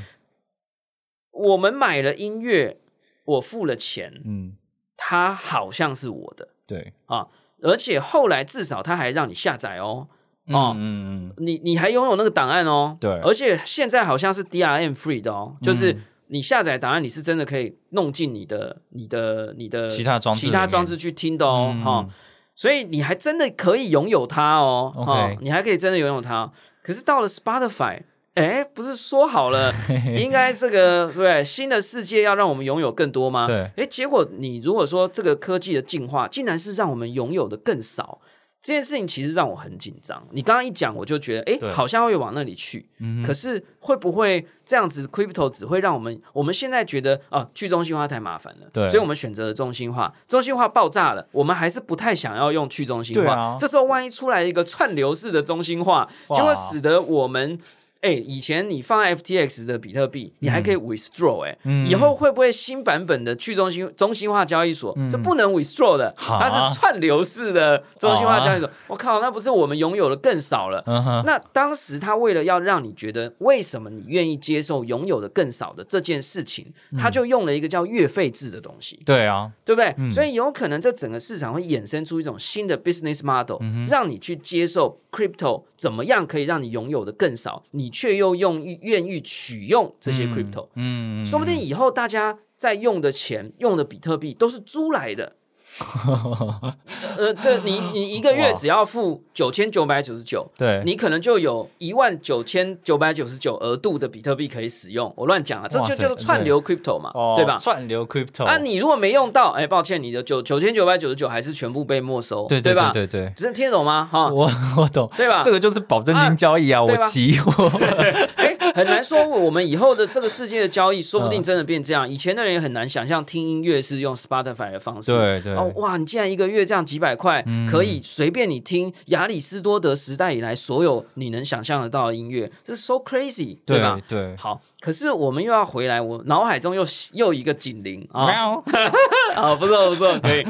[1.32, 2.78] 我们买了音乐，
[3.24, 4.56] 我付了钱，嗯，
[4.96, 7.28] 它好像是我的对，啊，
[7.62, 10.08] 而且后来至少它还让你下载哦。
[10.48, 22.08] 哦嗯嗯嗯，你你还拥有那个档案哦，对而且现在好像是 DRM free 的哦，就是嗯你下载档案，你是真的可以弄进你的、你的、你的其他装置其他装置去听的哦，嗯哈、
[22.54, 26.50] 所以你还真的可以拥有它哦哈你还可以真的拥有它。
[26.82, 28.00] 可是到了 Spotify，
[28.34, 29.72] 哎，不是说好了
[30.16, 33.46] 应该这个对新的世界要让我们拥有更多吗？
[33.46, 38.20] 对哎，结果你如果说这个科技的进化，竟然是让我们拥有的更少。
[38.64, 40.26] 这件事情其实让我很紧张。
[40.30, 42.88] 你刚刚一讲，我就觉得，对哎，好像会往那里去。
[42.98, 50.10] 嗯可是会不会这样子，crypto 只会让我们，我们现在觉得啊，去中心化太麻烦了，对所以我们选择了中心化。
[50.26, 53.54] 中心化爆炸了，我们还是不太想要用去中心化。
[53.60, 57.60] 这时候万一出来一个串流式的中心化，就会使得我们。
[58.04, 61.88] 哎，以前你放 FTX 的比特币，你还可以 withdraw 哎、嗯。
[61.88, 66.38] 以后会不会新版本的去中心中心化交易所、这不能 withdraw 的，哈？
[66.38, 68.70] 它是串流式的中心化交易所？
[68.88, 70.82] 我靠，那不是我们拥有的更少了？
[70.86, 76.66] 嗯，那当时他为了要让你觉得为什么你愿意接受拥有的更少的这件事情，
[76.98, 80.10] 他就用了一个叫月费制的东西，对啊，对不对？
[80.10, 95.36] 所以有可能这整个市场会衍生出一种新的 business model，、让你去接受 crypto 怎么样可以让你拥有的更少，你却又用愿意取用这些 crypto，、嗯，说不定以后大家在用的钱、用的比特币都是租来的。
[97.18, 105.12] 呃，这你你一个月只要付九千九百九十九，对，你可能就有一万九千九百九十九额度的比特币可以使用。
[105.16, 107.56] 我乱讲了，这就叫做串流 crypto 嘛，哦对吧？
[107.58, 112.90] 串流 crypto 啊，你如果没用到，哎，抱歉，你的九九千九百九十九还是全部被没收，对对吧？
[112.92, 114.08] 对对对，只是听得懂吗？
[114.10, 115.42] 哈，我 我懂，对吧？
[115.44, 117.66] 这个就是保证金交易啊，我期货，
[118.36, 121.30] 哎，很难说我们以后的这个世界的交易，说不嗯。
[121.34, 122.08] 定真的变这样。
[122.08, 125.96] 以前的人也很难想象听音乐是用 Spotify 的方式，对对哦，哇！
[125.96, 134.00] 你竟然一个月这样几百块，嗯可以随便你听亚里士多德时代以来所有你能想象得到的音乐，这是 so crazy，对吧？
[134.08, 138.64] 对，好，可是我们又要回来，我脑海中又又一个警铃啊，喵，
[139.36, 140.46] 啊，不错不错，可以。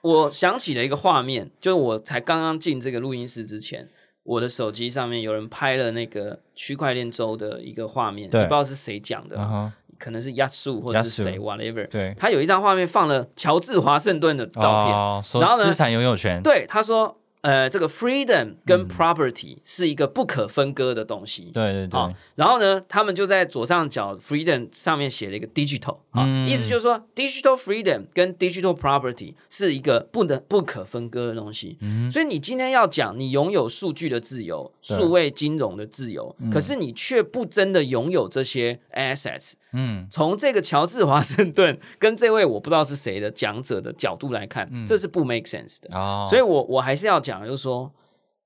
[0.00, 3.88] 我想起了一个画面，就是我才刚刚进这个录音室之前，
[4.22, 9.36] 我的手机上面有人拍了那个区块链周的一个画面，对不知道是谁讲的，
[9.98, 11.86] 可能是亚树或者是 Yasu 谁，whatever。
[11.88, 21.50] 对，他有一张画面放了乔治华盛顿的照片，哦然后呢资产拥有权，对他说，呃，这个 freedom 跟嗯 property 是一个不可分割的东西。
[21.52, 31.78] 对对好对，，然后呢，他们就在左上角 freedom 上面写了一个 digital 啊，嗯意思就是说 digital freedom 跟 digital property 是一个不能不可分割的东西。
[32.10, 39.52] 所以你今天要讲你拥有数据的自由、数位金融的自由，可是你却不真的拥有这些 assets。
[39.72, 45.94] 嗯，从这个乔治华盛顿跟这位我不知道是谁的讲者的角度来看，这是不 make sense 的。
[45.94, 47.92] 哦，所以我我还是要讲，就是说，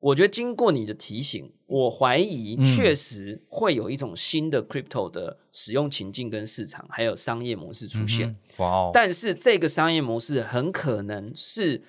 [0.00, 8.28] 我觉得经过你的提醒，我怀疑嗯确实会有一种新的 crypto 的使用情境跟市场，还有商业模式出现。
[8.28, 11.80] 嗯哇哦，但是这个商业模式很可能是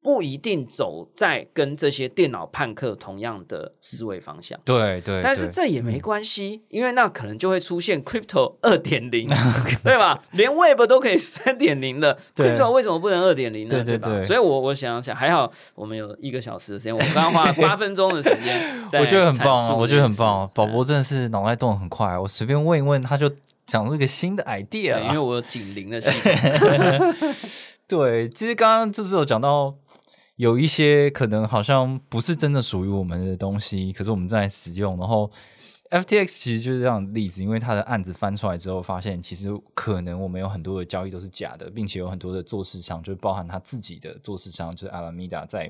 [0.00, 4.58] 不一定走在跟这些电脑判客同样的思维方向。
[4.64, 9.28] 对对，但是对这也没关系，因为那可能就会出现 crypto 二点零，
[9.82, 10.22] 对吧？
[10.32, 13.76] 连 Web 都可以三点零了，crypto 为什么不能二点零呢？
[13.76, 13.84] 吧？
[13.84, 20.48] 对对对所以我我想想，还好我们有一个小时的时间，我刚刚花了 八分钟的时间我觉得很棒啊，我觉得很棒。
[20.54, 23.30] 宝对博真的是脑袋动得很快，我随便问一问，他就
[23.66, 25.20] 讲出一个新的 idea，因为啊。
[25.20, 27.14] 我有警铃的系统，
[27.88, 29.74] 对，其实刚刚就是有讲到。
[30.38, 34.96] 有一些可能好像不是真的属于我们的东西，可是我们在使用。
[34.96, 35.28] 然后
[35.90, 45.68] FTX 其实就是这样的例子，因为它的案子翻出来之后，发现其实可能我们有很多的交易都是假的，并且有很多的做市商，就包含他自己的做市商，就是 Alameda 在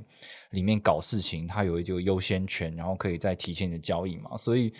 [0.51, 4.37] 里面搞事情，它有一个优先权，然后可以再提前的交易嘛。
[4.37, 4.71] 所以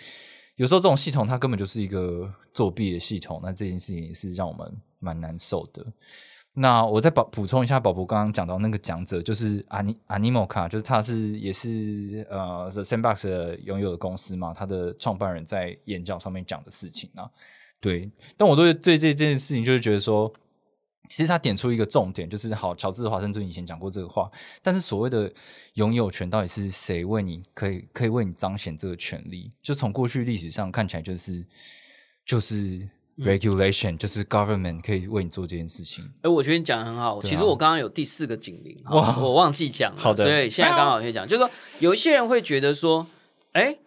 [0.57, 5.83] 有时候这种系统它根本就是一个作弊的系统，那这件事情也是让我们蛮难受的。
[6.53, 17.29] 那我再补补充一下，宝宝刚刚讲到那个讲者，就是阿尼阿尼莫卡，就是他是也是呃 The Sandbox 的拥有的公司嘛，他的创办人在演讲上面讲的事情啊，
[17.79, 20.33] 对，但我对对这件事情就是觉得说，
[21.07, 24.29] 其实他点出一个重点，就是好，乔治华盛顿以前讲过这个话，
[24.61, 25.31] 但是所谓的
[25.75, 29.51] 拥有权到底是谁为你可以可以为你彰显这个权利？
[29.61, 31.45] 就从过去历史上看起来，就是
[32.25, 36.03] 就是 regulation，、就是 government 可以为你做这件事情。
[36.21, 37.17] 哎，我觉得你讲的很好。
[37.17, 43.05] 啊其实我刚刚有第四个警铃，哇哇，我忘记讲了，好的所以现在刚好可以讲，就是说有一些人会觉得说，
[43.53, 43.77] 哎。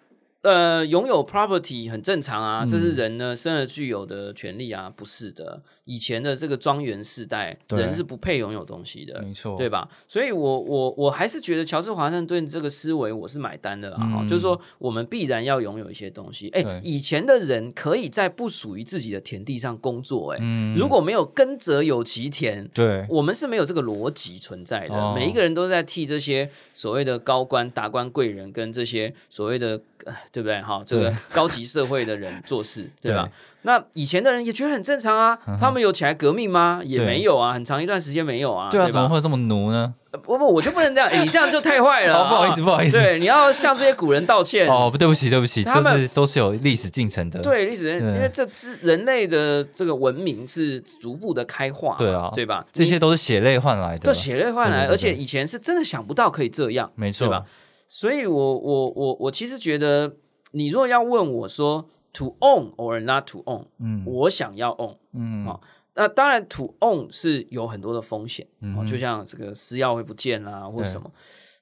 [0.42, 5.62] 呃，拥有 property 很正常啊，这是嗯人呢生而具有的权利啊，不是的。
[5.84, 9.88] 以前的这个庄园时代，对人是不配拥有东西的，没错，对吧？
[10.08, 16.48] 所以我我我还是觉得乔治华盛顿这个思维我是买单的啦，哈、嗯就是说我们必然要拥有一些东西。
[16.50, 22.66] 哎对，以前的人可以在不属于自己的田地上工作、哎、嗯如果没有耕者有其田。
[22.74, 30.60] 对，我们是没有这个逻辑存在的，哦每一个人都在替这些所谓的高官、达官贵人跟这些所谓的，呃对不对？
[30.62, 33.28] 哈，这个高级社会的人做事， 对吧？
[33.64, 36.80] 那以前的人也觉得很正常啊，他们有起来革命吗？
[36.84, 39.94] 也对没有啊，很长一段时间没有啊，对啊，吧怎么会这么奴呢？
[40.10, 42.98] 呃不不，我就不能这样，哎 你这样就太坏了、哦，不好意思，啊不好意思。
[43.00, 44.68] 对，你要向这些古人道歉。
[44.68, 47.40] 哦，不对不起，对不起，他们这是都是有历史进程的。
[47.40, 52.64] 对历史因为这之人类的这个文明是逐步的开化嘛，对啊对吧？
[52.72, 54.00] 这些都是血泪换来的。
[54.00, 57.44] 都血泪换来，对对对而且以前是真的想不到可以这样，没错对吧？
[57.88, 60.10] 所以我我我我其实觉得，
[60.52, 65.60] 你若要问我说 to own or not to own，嗯我想要 own，嗯好
[65.94, 71.12] 那当然，to own 是有很多的风险，嗯哦，就像这个私钥会不见啦，或什么。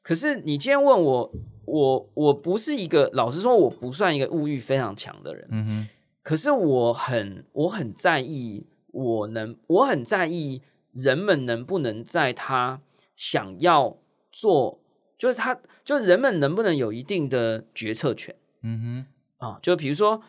[0.02, 1.32] 可是你今天问我，
[1.64, 5.48] 我我不是一个，老实说，我不算一个物欲非常强的人。
[5.50, 5.88] 嗯哼，
[6.22, 12.80] 可是我很我很在意，我能我很在意人们能不能在他
[13.16, 13.96] 想要
[14.30, 14.80] 做，
[15.18, 19.06] 就是他就是人们能不能有一定的决策权嗯
[19.38, 19.58] 哼啊？
[19.62, 20.22] 就比如说，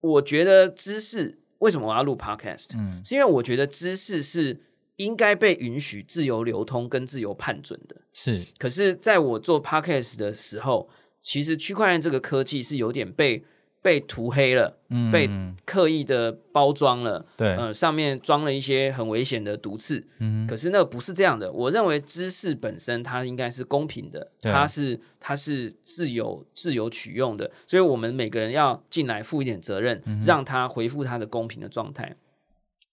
[0.00, 4.60] 我觉得知识为什么我要录 podcast，、嗯，是因为我觉得知识是
[4.96, 8.02] 应该被允许自由流通跟自由判准的。
[8.12, 10.88] 是，可是，在我做 podcast 的时候，
[11.20, 13.44] 其实区块链这个科技是有点被
[13.86, 20.04] 被涂黑了，嗯，被嗯刻意的包装了，对，呃，上面装了一些很危险的毒刺。
[20.18, 32.16] 嗯，可是那不是这样的，我认为知识本身它应该是公平的，它是它是自由自由取用的，所以我们每个人要进来负一点责任，嗯让它恢复它的公平的状态。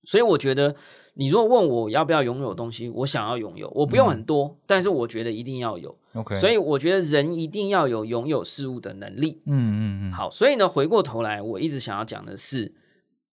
[0.06, 0.76] 所以我觉得，
[1.14, 5.96] 你如果问我要不要拥有东西，我想要拥有，我不用很多，但是我觉得一定要有。
[6.14, 9.42] OK，所以我觉得人一定要有拥有事物的能力。
[9.46, 12.74] 嗯嗯嗯，好，所以呢，回过头来，我一直想要讲的是，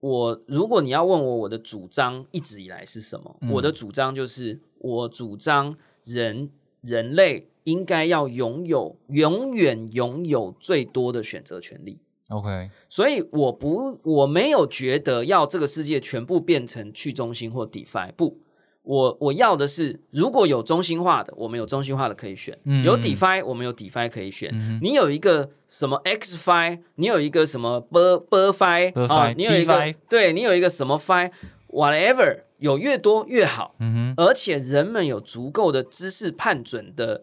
[0.01, 6.51] 我如果你要问我我的主张一直以来是什么，嗯我的主张就是我主张人
[6.81, 11.99] 人类应该要拥有永远拥有最多的选择权利。
[12.31, 18.39] OK，所以我不我没有觉得要这个世界全部变成去中心或 DeFi，不，
[18.83, 24.51] 我我要的是如果有中心化的，我们有中心化的可以选；嗯有 DeFi，我们有 DeFi 可以选。
[24.55, 33.75] 嗯你有一个什么 XFi，你有一个什么 B BFi BFI 啊，你有一个对你有一个什么 Fi，whatever，有越多越好。
[33.81, 37.23] 嗯哼，而且人们有足够的知识判准的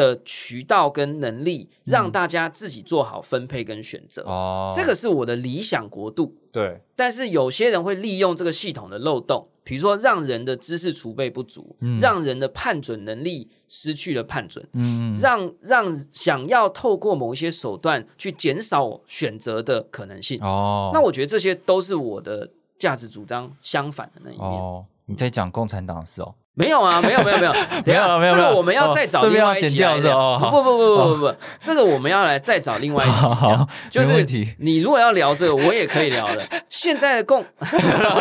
[0.00, 4.22] 的渠道跟能力，让大家自己做好分配跟选择。
[4.22, 6.34] 嗯哦，这个是我的理想国度。
[6.50, 20.40] 对，但是有些人会利用这个系统的漏洞，比如说让人的知识储备不足，让人的判准能力失去了判准，嗯，让让想要透过某一些手段去减少选择的可能性。
[20.42, 24.48] 哦，那我觉得这些都是我的价值主张相反的那一面。
[24.48, 30.00] 哦，你在讲共产党的事哦，没有啊，没有没有没有，没有 这个我们要再找另外一起来聊。
[30.00, 33.68] 是哦不不不不不不不，这个我们要来再找另外一起 好讲。
[33.88, 34.26] 就是
[34.58, 36.46] 你如果要聊这个，我也可以聊的。
[36.68, 37.44] 现在的共，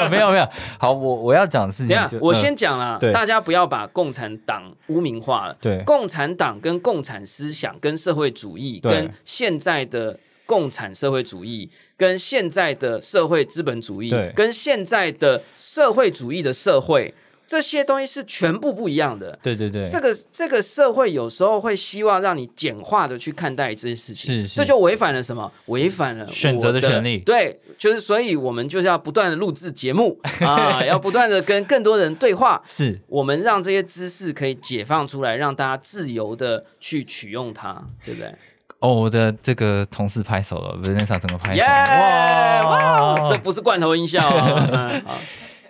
[0.10, 5.58] 没有没有，好，我我要讲的事等一下情，我嗯先讲了，大家不要把共产党污名化了。
[5.60, 5.82] 对。
[5.84, 17.14] 共产党跟共产思想、跟社会主义、跟现在的共产社会主义、跟现在的社会资本主义、跟现在的社会主义的社会，
[17.50, 19.40] 这些东西是全部不一样的。
[19.42, 25.52] 对对对，这个这个社会有时候会希望让你简化的去看待这件事情，是是这就违反了什么？
[25.66, 32.62] 违反了选择的我权利对，就是所以我们就是要不断的录制节目 啊，要不断的跟更多人对话。
[32.68, 38.32] 是我们让这些知识可以解放出来，让大家自由的去取用它，对不对？
[38.78, 41.66] 哦，我的这个同事拍手了 e s s a 整个拍手，耶！
[41.66, 45.02] 哇，哇，这不是罐头音效啊！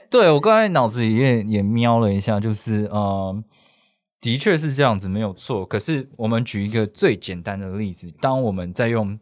[0.10, 3.44] 对我刚才脑子里也也瞄了一下，就是呃，
[4.20, 5.66] 的确是这样子，没有错。
[5.66, 9.18] 可是我们举一个最简单的例子，当我们在用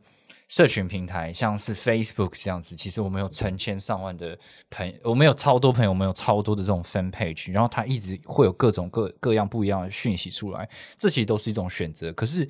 [0.47, 4.37] 社群平台，像是 Facebook 这样子，其实我们有成千上万的
[4.69, 12.13] 朋友，我们有超多朋友，我们有超多的这种 fan page，然后它一直会有各种各各样不一样的讯息出来，这其实都是一种选择。
[12.13, 12.47] 可是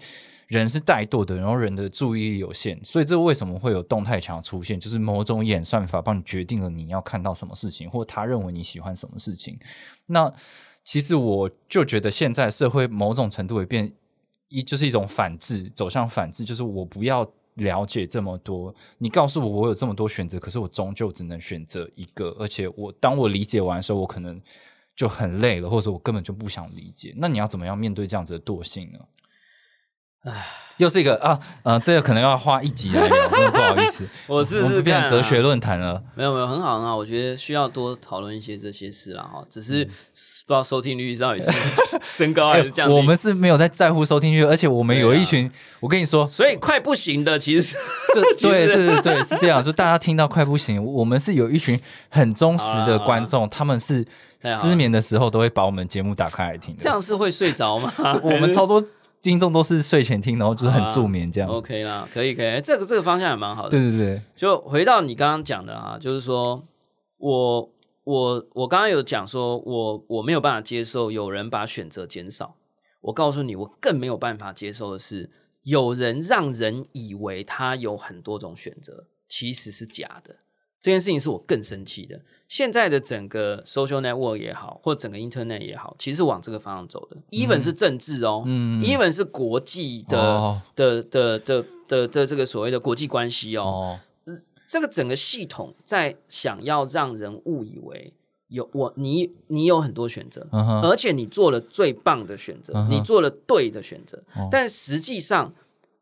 [0.48, 4.80] 人是怠惰的，然后人的注意力有限，所以这为什么会有动态墙出现？
[4.80, 9.60] 就是某种演算法帮你决定了你要看到什么事情，或他认为你喜欢什么事情。
[10.06, 10.34] 那
[10.84, 13.94] 其实我就觉得现在社会某种程度也变
[14.50, 17.30] 一，就是一种反制，走向反制，就是我不要。
[17.58, 24.40] 了解这么多，你告诉我我有这么多选择，可是我终究只能选择一个，而且我当我理解完的时候，我可能
[24.96, 27.16] 就很累了，或者我根本就不想理解。
[27.18, 29.00] 那你要怎么样面对这样子的惰性呢？
[30.28, 30.48] 唉。
[30.78, 36.00] 又是一个啊，呃，这个可能要花一集来聊， 不好意思，我是是变成哲学论坛了。
[36.14, 39.44] 没有没有，很好很好，我觉得需要多讨论一些这些事了哈。
[39.50, 41.50] 只是不知道收听率到底是
[42.04, 42.94] 升高还是降低。
[42.94, 47.76] 我们是没有在在乎收听率，而且我们有一群，我跟你说，所以快不行的其实
[48.14, 54.06] 对对对对是这样，就大家听到快不行，我们是有一群很忠实的观众，他们是
[54.62, 56.76] 失眠的时候都会把我们节目打开来听。
[56.78, 57.92] 这样是会睡着吗？
[58.22, 58.84] 我们超多。
[59.22, 61.50] 听众都是睡前听，然后就是很助眠这样。
[61.50, 63.70] OK 啦，可以可以，这个这个方向也蛮好的。
[63.70, 66.64] 对对对，就回到你刚刚讲的啊，就是说
[67.18, 67.70] 我
[68.04, 72.56] 我我刚刚有讲说，我我没有办法接受有人把选择减少。
[73.02, 75.30] 我告诉你，我更没有办法接受的是，
[75.64, 80.38] 有人让人以为他有很多种选择，其实是假的。
[80.80, 82.22] 这件事情是我更生气的。
[82.48, 87.18] 现在的整个 social network 也好，或整个 internet 也好，其实是往这个方向走的。
[87.32, 94.00] even 是政治哦，even 是国际的的的的的的这个所谓的国际关系哦，
[94.68, 98.14] 这个整个系统在想要让人误以为
[98.48, 100.48] 有我你你有很多选择，
[100.84, 105.54] 而且你做了最棒的选择，你做了对的选择，但实际上。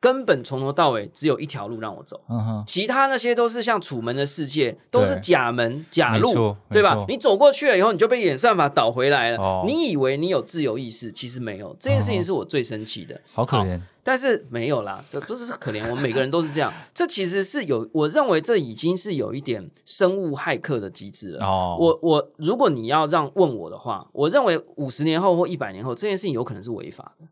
[0.05, 2.21] 根本从头到尾只有一条路让我走，
[2.67, 7.03] 其他那些都是像楚门的世界，都是假门假路，对吧？
[7.07, 9.63] 你走过去了以后，你就被演算法导回来了。
[9.65, 11.75] 你以为你有自由意识，其实没有。
[11.79, 13.81] 这件事情是我最生气的，好可怜。
[14.03, 16.71] 但是没有啦，这不是可怜，我们每个人都是这样。
[16.93, 21.43] 这其实是有，我认为这已经是有一点生物骇客的机制了。
[21.43, 27.25] 哦，我我如果你要让问我的话，我认为五十年后或一百年后，这件事情有可能是违法的。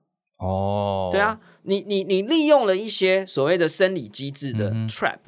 [0.43, 1.39] 哦，对啊。
[1.66, 5.20] 你你你利用了一些所谓的生理机制的 trap，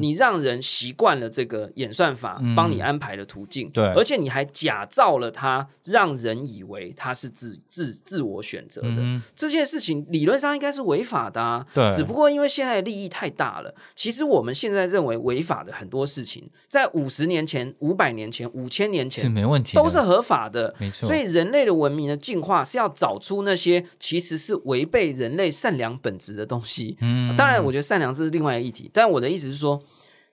[0.00, 11.66] 你让人习惯了这个演算法帮你安排的途径，对，而且你还假造了它，让人以为它是自自自我选择的这件事情，理论上应该是违法的，啊。
[11.74, 11.90] 对。
[11.90, 21.08] 只不过因为现在的利益太大了，其实我们现在认为违法的很多事情，在五十年前、五百年前、五千年前是没问题，都是合法的，没错。
[21.08, 25.79] 所以人类的文明的进化是要找出那些其实是违背人类善。
[25.79, 28.90] 良本质的东西，嗯，当然，我觉得善良是另外一个议题。
[28.92, 29.80] 但我的意思是说，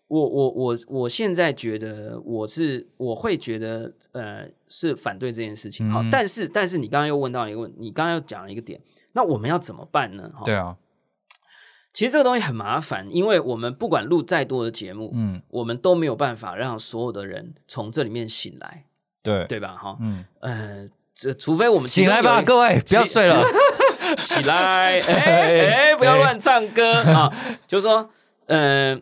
[0.07, 5.91] 我我我我现在觉得我是我会觉得呃是反对这件事情。
[5.91, 8.81] 好，但是但是你刚刚又问到一个问，你刚刚又讲了一个点，
[9.13, 10.31] 那我们要怎么办呢？
[10.45, 10.77] 对啊，
[11.93, 18.85] 其实这个东西很麻烦，因为我们不管录再多的节目，嗯，我们都没有办法让所有的人从这里面醒来，
[19.23, 19.75] 对对吧？
[19.75, 23.41] 哈，嗯呃，这除非我们醒来吧，各位不要睡了。
[24.23, 27.31] 起来， 哎哎，不要乱唱歌啊！
[27.67, 28.09] 就是说，
[28.47, 29.01] 嗯，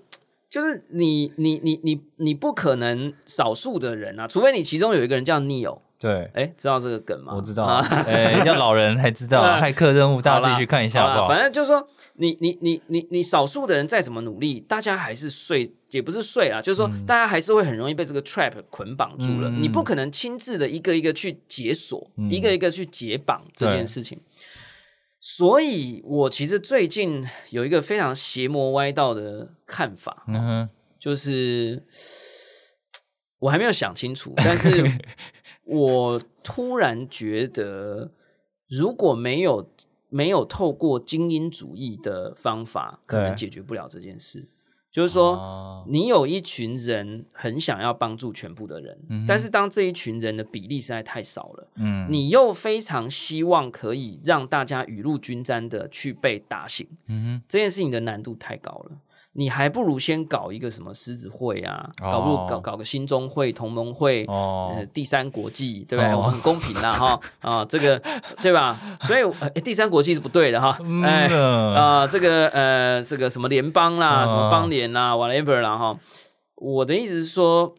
[0.49, 7.33] 就是你你你你你不可能少数的人啊，除非你其中有一个人叫 Neil，对，哎，知道这个梗吗？
[7.35, 11.27] 我知道，哎，叫老人才知道， 骇客任务，大家自己去看一下好不好？
[11.27, 19.49] 反正就是说，你你你你你少数的人再怎么努力，大家还是睡，也不是睡啊，就是说，大家还是会很容易被这个 trap 捆绑住了。
[19.49, 24.19] 你不可能亲自的一个一个去解锁，一个一个去解绑这件事情。
[25.27, 30.23] 所以，我其实最近有一个非常邪魔歪道的看法，
[30.99, 31.83] 就是
[33.39, 34.83] 我还没有想清楚，但是
[35.65, 38.11] 我突然觉得，
[38.69, 39.67] 如果没有
[40.09, 44.47] 没有透过精英主义的方法，可能解决不了这件事。
[44.95, 58.91] 就是说，你有一群人很想要帮助全部的人，但是当这一群人的比例实在太少了，嗯，你又非常希望可以让大家雨露均沾的去被打醒，嗯这件事情的难度太高了。
[59.37, 66.15] 你还不如先搞一个什么狮子会啊，搞不如搞搞个新中会、同盟会、呃第三国际，对不对？
[66.15, 68.01] 我很公平啦，哈啊，这个
[68.41, 68.79] 对吧？
[69.01, 71.27] 所以第三国际是不对的哈，哎
[71.75, 75.99] 啊，这个呃这个什么联邦啦，什么邦联啦，whatever 啦哈。
[76.55, 77.75] 我的意思是说，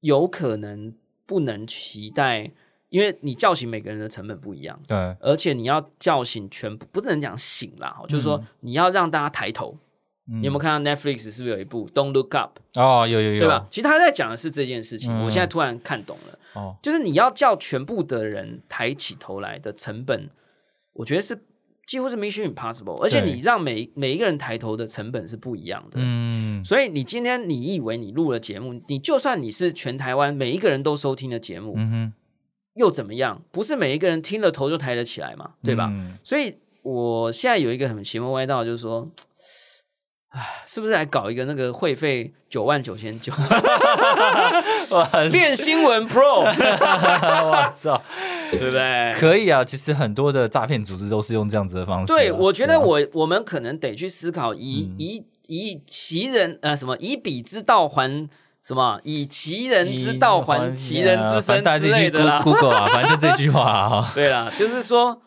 [0.00, 0.94] 有可能
[1.26, 2.50] 不能期待，
[2.88, 9.76] 因为你叫醒每个人的成本不一样，对，而且你要叫醒全部，不能讲醒啦，就是说你要让大家抬头。
[10.30, 12.58] 你有没有看到 Netflix 是不是有一部《Don't Look Up》？
[12.80, 13.66] 哦，有有有，对吧？？
[13.70, 15.10] 其实他在讲的是这件事情。
[15.12, 20.28] 嗯我现在突然看懂了，哦，就是你要叫全部的人抬起头来的成本，
[20.92, 21.38] 我觉得是
[21.86, 23.02] 几乎是 mission impossible。
[23.02, 25.96] 而且你让每每一个人抬头的成本是不一样的。
[25.96, 32.12] 嗯，所以你今天你以为你录了节目，你就算你是全台湾每一个人都收听的节目，嗯哼，
[32.74, 33.42] 又怎么样？
[33.50, 35.88] 不是每一个人听了头就抬得起来嘛，对吧？
[35.90, 39.06] 嗯所以我现在有一个很邪门歪道，就是说，
[40.30, 43.32] 唉，是不是来搞一个那个会费九万九千九
[45.32, 48.02] 练新闻 Pro， 我操，
[48.50, 49.12] 对不对？
[49.14, 49.64] 可以啊！
[49.64, 52.16] 其实很多的诈骗组织都是用这样子的方式啊。
[52.16, 58.28] 对，我觉得我我们可能得去思考以，以以其人呃什么以彼之道还
[58.62, 62.42] 什么以其人之道还其人之身之类的啦。
[62.42, 64.12] Google 啊，反正就这句话啊。
[64.14, 65.22] 对啦，就是说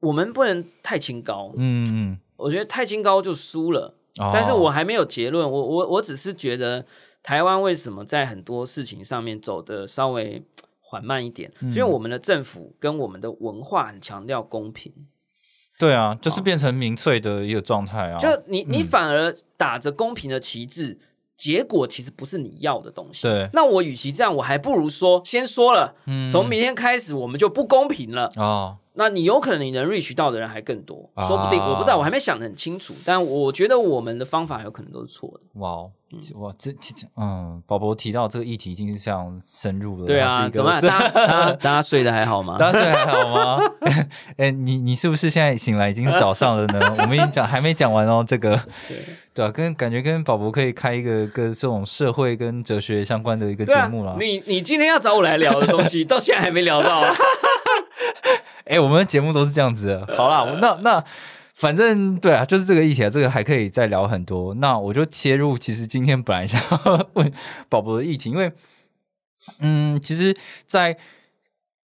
[0.00, 3.98] 我们不能太清高，嗯嗯，我觉得太清高就输了。
[4.18, 6.84] 哦但是我还没有结论，我我我只是觉得
[7.22, 10.42] 台湾为什么在很多事情上面走的稍微
[10.80, 14.92] 缓慢一点，嗯是因为我们的政府跟我们的文化很强调公平，
[15.78, 18.18] 对啊，就是变成民粹的一个状态啊。
[18.18, 20.98] 就你你反而打着公平的旗帜。
[21.40, 23.22] 结果其实不是你要的东西。
[23.22, 28.30] 对那我与其这样，我还不如说，先说了，嗯从明天开始我们就不公平了。
[28.36, 32.92] 哦，那你有可能你能 reach 到的人还更多，啊说不定我不知道，我还没想得很清楚。
[33.06, 35.40] 但我觉得我们的方法有可能都是错的。
[35.60, 35.90] 哇哦，
[36.34, 40.04] 哇，这其实嗯，宝宝提到这个议题已经是非常深入了。
[40.04, 40.80] 对啊，怎么样？
[40.82, 42.56] 大家大家睡得还好吗？
[42.60, 43.58] 大家睡还好吗？
[44.36, 46.80] 哎、你你是不是现在醒来已经是早上了呢？
[47.00, 48.56] 我们已经讲还没讲完哦，这个
[48.88, 48.98] 对
[49.32, 57.14] 对啊，跟感觉跟宝宝可以开一个跟这种社会跟哲学相关的一个节目啦。，你你今天要找我来聊的东西， 到现在还没聊到啊。
[58.66, 60.16] 哎、我们的节目都是这样子的。
[60.16, 61.04] 好啦，那那
[61.54, 64.54] 反正对啊，就是这个议题啊，这个还可以再聊很多。
[64.54, 67.32] 那我就切入，其实今天本来想要 问
[67.68, 68.52] 宝宝的议题，因为
[69.58, 70.96] 嗯，其实，在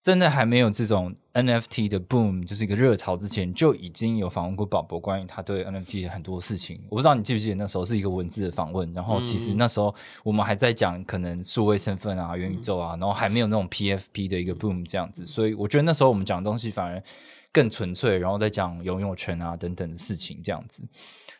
[0.00, 6.80] 真的还没有这种 NFT 的 boom，就是一个热潮之前，就已经有访问过宝宝关于他对 NFT 的很多事情。
[6.88, 17.02] 我不知道你记不记得那时候是一个文字的访问，然后其实那时候我们还在讲可能数位身份啊、元宇宙啊，然后还没有那种 PFP 的一个 boom 这样子，所以我觉得那时候我们讲的东西反而
[17.52, 20.82] 更纯粹，然后再讲拥有权啊等等的事情这样子。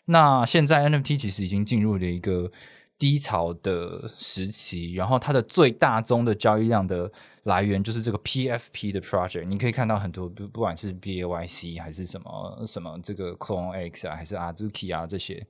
[0.05, 2.51] 那现在 NFT 其实已经进入了一个
[2.99, 7.11] 低潮的时期，然后它的最大宗的交易量的
[7.43, 9.45] 来源就是这个 PFP 的 project。
[9.45, 15.47] 你可以看到很多，不不管是 BAYC 还是什么什么这个 Clone X 啊，还是 Azuki 啊这些，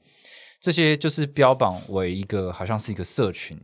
[0.60, 3.58] 这些就是标榜为一个好像是一个社群。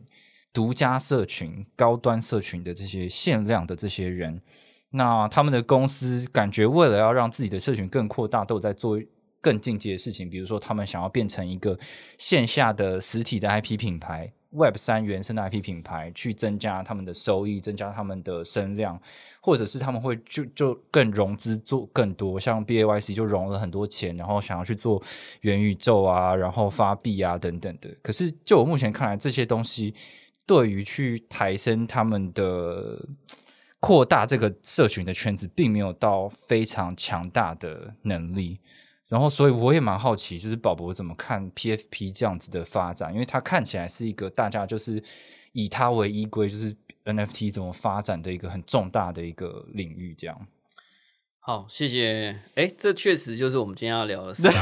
[0.53, 4.43] 独家社群、高端社群的这些限量的这些人，
[4.91, 9.01] 那他们的公司感觉为了要让自己的社群更扩大，都有在做
[9.43, 10.31] 更进阶的事情。
[10.31, 11.79] 比如说，他们想要变成一个
[12.17, 19.01] 线下的实体的 IP 品牌，Web 三原生的 IP 品牌，去增加他们的收益，增加他们的声量，
[19.41, 25.03] 或者是他们会就就更融资做更多，像 BAYC 就融了很多钱，然后想要去做
[25.41, 27.91] 元宇宙啊，然后发币啊等等的。
[28.03, 29.95] 可是就我目前看来，这些东西
[30.47, 33.09] 对于去抬升他们的
[33.81, 38.61] 扩大这个社群的圈子，并没有到非常强大的能力。
[39.13, 45.03] 然后，所以我也蛮好奇，就是宝宝怎么看 PFP 这样子的发展，因为它看起来是一个大家就是
[45.53, 50.47] 以它为依归，就是 NFT 怎么发展的一个很重大的一个领域，这样。
[51.41, 52.39] 好，谢谢。
[52.55, 54.55] 哎，这确实就是我们今天要聊的事啊。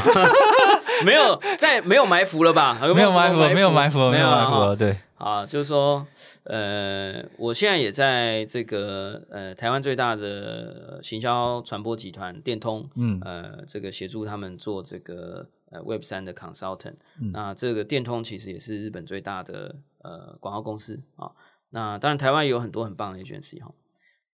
[1.06, 2.76] 没有，在没有埋伏了吧？
[2.84, 6.06] 有没有埋伏了，没有埋伏了，没有埋伏了，对，啊，就是说，
[6.44, 16.94] 呃，我现在也在这个呃台湾最大的呃行销传播集团电通，嗯呃，这个协助他们做这个呃 Web 三的 consultant。
[17.20, 21.30] 嗯那这个电通其实也是日本最大的呃广告公司啊。
[21.68, 23.74] 那当然，台湾也有很多很棒的 agency 哈。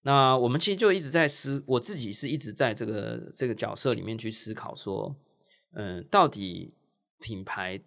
[0.03, 5.17] 那我们其实就一直在思，我自己是一直在这个这个角色里面去思考说，
[5.73, 6.75] 嗯、到底
[7.21, 7.81] 品牌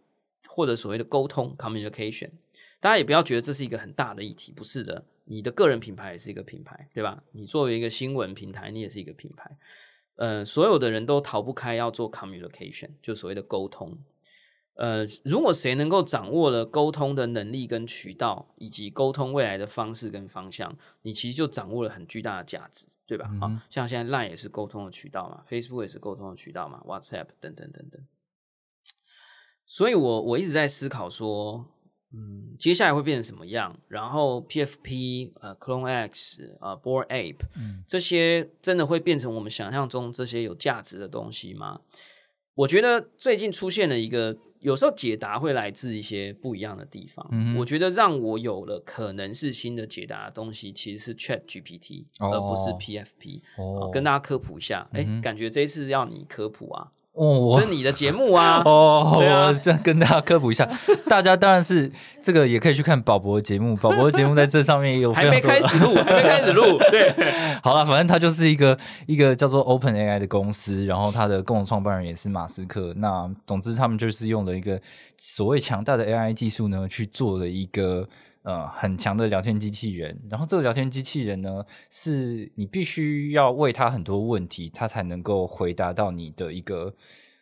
[0.49, 2.31] 或者所谓的沟通 communication，
[2.79, 7.23] 大家也不要觉得这是一个很大的议题，不是的，你的个人品牌也是一个品牌，对吧？
[7.33, 9.57] 你作为一个新闻平台，你也是一个品牌，
[10.15, 13.97] 呃，所有的人都逃不开要做 communication，就所谓的沟通。
[14.75, 23.29] 呃，如果谁能够掌握了沟通的能力跟渠道，以及沟通未来的方式跟方向，你其实就掌握了很巨大的价值，对吧？
[23.41, 28.01] 啊，像现在 Line 也是沟通的渠道嘛，Facebook 也是沟通的渠道嘛，WhatsApp 等等等等。
[29.65, 31.65] 所以我我一直在思考说，
[32.13, 33.77] 嗯，接下来会变成什么样？
[33.87, 41.81] 然后 PFP、呃 Clone X、呃 Board Ape 嗯、这些真的会变成我们想象中这些有价值的东西吗？
[42.55, 47.25] 我觉得最近出现了一个有时候解答会来自一些不一样的地方。
[47.57, 53.41] 我觉得让我有了可能是新的解答的东西，其实是 Chat GPT，、哦而不是 PFP。
[53.57, 58.61] 哦跟大家科普一下，哎、感觉这一次要你科普啊，哦，这是你的节目啊。
[58.65, 60.67] 哦，对啊我这样跟大家科普一下，
[61.07, 61.91] 大家当然是
[62.23, 67.13] 这个也可以去看宝博的节目，宝博的节目在这上面也有 还没开始录，还没开始录，对，
[67.61, 72.93] 好了，反正它就是一个一个叫做 Open AI 的公司，然后它的共同创办人也是马斯克。
[72.95, 74.79] 那总之，他们就是用了一个
[75.17, 78.07] 所谓强大的 AI 技术呢，去做了一个
[78.43, 80.19] 呃很强的聊天机器人。
[80.29, 86.93] 然后这个聊天机器人呢，是你必须要问他很多问题，他才能够回答到你的一个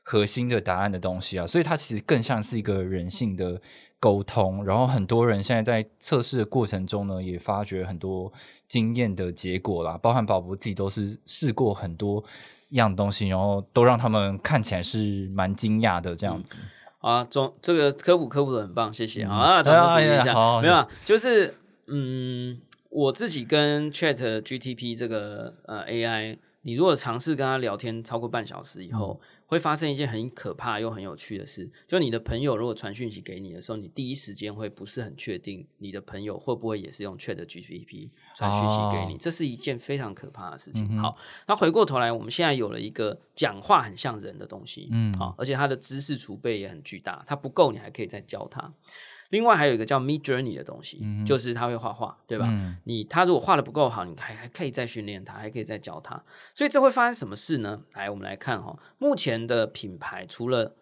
[0.03, 1.45] 核心的答案的东西啊。
[1.45, 3.61] 所以它其实更像是一个人性的
[3.99, 4.63] 沟通。
[4.65, 8.31] 然后很多人现在在测试的过程中呢，也发觉很多
[8.67, 12.23] 经验的结果啦，包含宝博自己都是试过很多
[12.69, 16.57] 样东西，然后都让他们看起来是蛮惊讶的这样子。
[16.99, 19.23] 啊，总这个科普科普的很棒，谢谢。
[19.23, 20.33] 啊，掌声鼓励一下。
[20.61, 21.53] 没有啊，就是
[21.87, 40.99] 嗯，我自己跟 Chat GTP 这个呃 AI，你如果尝试跟他聊天超过半小时以后，会发生一件很可怕又很有趣的事，就你的朋友如果传讯息给你的时候，你第一时间会不是很确定你的朋友会不会也是用 Chat GTP 传讯息给你，哦这是一件非常可怕的事情。
[40.99, 41.17] 好，
[41.47, 48.71] 那回过头来，我们现在有了一个讲话很像人的东西，嗯好，而且它的知识储备也很巨大，它不够你还可以再教他。
[49.29, 52.47] 另外还有一个叫 Mid Journey 的东西，就是他会画画，对吧？
[52.49, 56.23] 嗯你他如果画的不够好，你还还可以再训练他，还可以再教他。
[56.53, 57.81] 所以这会发生什么事呢？
[57.93, 60.75] 来，我们来看哈、哦，目前的品牌除了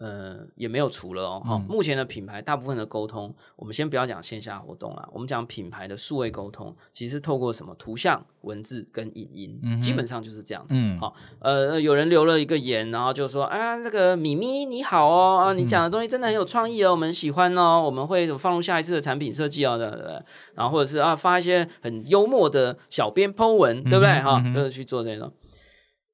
[0.00, 10.74] 呃也没有除了哦，哈、目前的品牌大部分的沟通，我们先不要讲线下活动啦，我们讲品牌的数位沟通，其实是透过什么图像、文字跟影音，基本上就是这样子。
[10.76, 20.22] 嗯好、呃，有人留了一个言，然后就说啊，这个米咪你好哦，啊，你讲的东西真的很有创意哦，我们喜欢哦，我们会放入下一次的产品设计哦，对对对。
[20.54, 24.20] 然后或者是啊，发一些很幽默的小编 Po 文，对不对？
[24.20, 25.32] 哈、就是去做这种。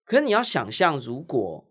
[0.07, 1.65] 可是你要想象，如果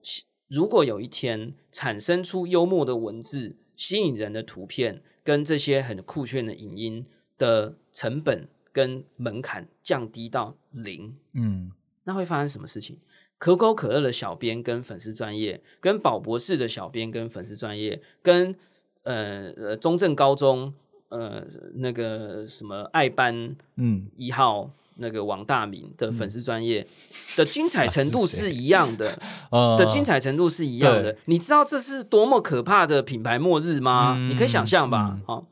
[0.53, 7.07] 如果有一天产生出幽默的文字、吸引人的图片，跟这些很酷炫的影音
[7.39, 11.71] 的成本跟门槛降低到零，嗯
[12.03, 12.99] 那会发生什么事情？
[13.39, 18.55] 可口可乐的小编跟粉丝专业，跟宝博士的小编跟粉丝专业，跟
[19.01, 20.71] 呃呃中正高中
[21.09, 26.85] 呃那个什么爱班嗯，一号那个王大明的粉丝专业
[27.37, 29.19] 的精彩程度是一样的，
[29.51, 31.15] 呃的精彩程度是一样的。
[31.25, 34.15] 你知道这是多么可怕的品牌末日吗？
[34.17, 35.21] 嗯你可以想象吧嗯。
[35.25, 35.47] 好、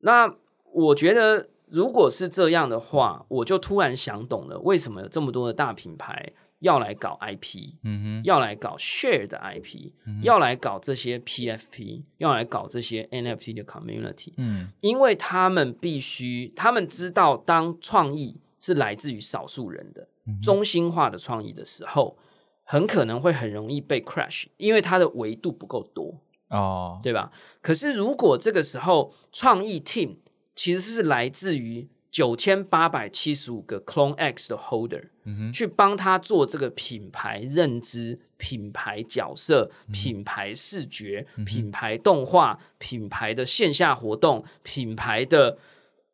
[0.00, 0.34] 那
[0.72, 9.90] 我觉得如果是这样的话，我就突然想懂了，为什么有这么多的大品牌要来搞 IP，嗯要来搞 share 的 IP，、
[10.22, 14.32] 要来搞这些 PFP，要来搞这些 NFT 的 community。
[14.36, 20.06] 嗯因为他们必须，他们知道，当创意是来自于少数人的、
[20.40, 22.16] 中心化的创意的时候，
[22.62, 27.32] 很可能会很容易被 crash，因为它的维度不够多，哦，对吧？
[27.60, 30.18] 可是如果这个时候创意 team
[30.54, 35.08] 其实是来自于九千八百七十五个 Clone X 的 holder，、
[35.52, 45.56] 去帮他做这个品牌认知、品牌角色、品牌视觉、品牌动画、品牌的线下活动、品牌的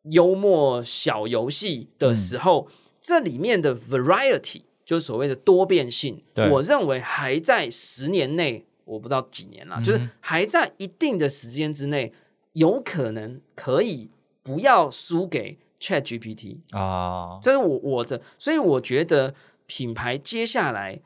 [0.03, 2.67] 幽默小游戏的时候，
[3.01, 12.11] 这里面的 variety 就是所谓的多变性，我认为还在十年内，我不知道几年啦，就是还在一定的时间之内，
[12.53, 14.09] 有可能可以
[14.41, 16.59] 不要输给 Chat GPT。
[16.71, 19.35] 啊，这是我我的，所以我觉得
[19.67, 21.01] 品牌接下来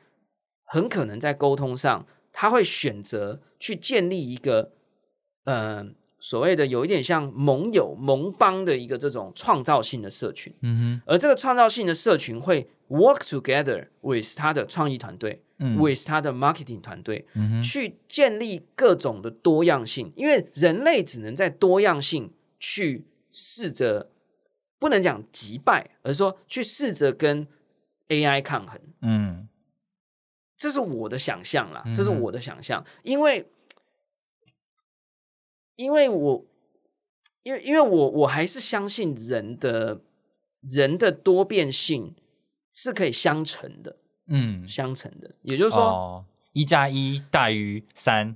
[0.64, 4.72] 很可能在沟通上，他会选择去建立一个，
[5.44, 5.86] 呃，
[6.24, 11.02] 所谓的有一点像盟友、盟邦的一个这种创造性的社群，嗯哼。
[11.06, 15.76] 而这个创造性的社群会 work together with 他的创意团队、嗯。
[15.78, 24.10] with 他的 marketing 团队，嗯，去建立各种的多样性，因为人类只能在多样性去试着，
[24.80, 27.46] 不能讲击败，而是说去试着跟
[28.08, 28.80] AI 抗衡。
[29.02, 29.50] 嗯。
[30.56, 33.46] 这是我的想象啦，这是我的想象，因为
[35.76, 36.46] 因为我
[37.44, 40.02] 因为因为我我还是相信人的
[40.62, 42.16] 人的多变性
[42.72, 43.98] 是可以相乘的，
[44.28, 48.36] 嗯，相乘的，也就是说，哦，一加一大于三，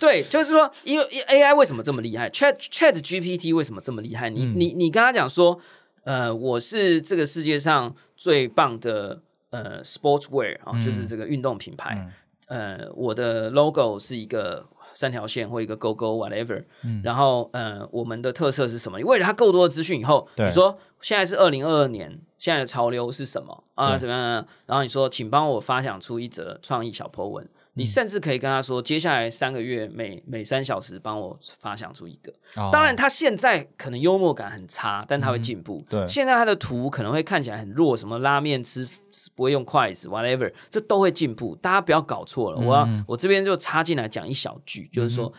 [0.00, 4.30] 对，就是说，因为 AI 为什么这么厉害？Chat Chat GPT 为什么这么厉害？
[4.30, 5.58] 你、嗯你你跟他讲说，
[6.04, 11.96] 呃，我是这个世界上最棒的呃 sportswear 啊、嗯就是这个运动品牌。
[11.98, 12.12] 嗯
[12.46, 16.62] 呃，我的 logo 是一个三条线或一个勾勾 whatever，
[17.02, 18.98] 然后呃，我们的特色是什么？
[18.98, 23.98] 你为了它够多的资讯以后，你说现在是二零二二年，现在的潮流是什么啊？
[23.98, 24.46] 怎么样怎么样？
[24.66, 27.46] 然后你说，请帮我发想出一则创意小 po 文。
[27.74, 32.32] 你甚至可以跟他说，接下来三个月每每三小时帮我发想出一个。
[32.54, 35.84] 哦当然，他现在可能幽默感很差，但他会进步。
[35.88, 41.56] 对现在他的图可能会看起来很弱，什么拉面吃吃不会用筷子，whatever，这都会进步。
[41.56, 45.32] 大家不要搞错了，我要我这边就插进来讲一小句，就是说，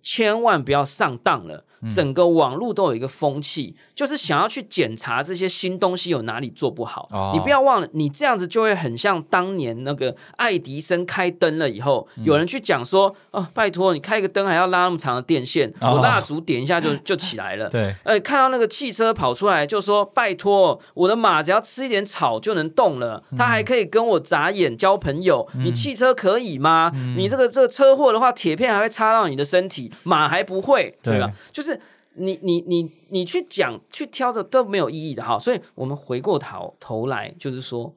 [0.00, 1.64] 千万不要上当了。
[1.90, 7.08] 整个网络都有一个风气，就是想要去检查这些新东西有哪里做不好。
[7.10, 7.32] 哦。
[7.34, 12.24] 你不要忘了，你这样子就会很像当年那个爱迪生开灯了以后，嗯。
[12.24, 15.96] 有人去讲说：“哦，拜托，你开一个灯还要拉那么长的电线，哦。
[15.96, 17.68] 我蜡烛点一下就就起来了。
[17.70, 23.38] ”对，呃，看到那个汽车跑出来，就说：“拜托，我的马只要吃一点草就能动了，嗯。
[23.38, 25.48] 它还可以跟我眨眼交朋友。
[25.54, 26.92] 你汽车可以吗？
[27.16, 31.30] 你这个这个车祸的话，铁片还会插到你的身体，马还不会，对吧？
[31.52, 31.71] 就是
[32.14, 35.38] 你你你你去讲去挑着都没有意义的哈。
[35.38, 37.94] 所以我们回过头头来，就是说。”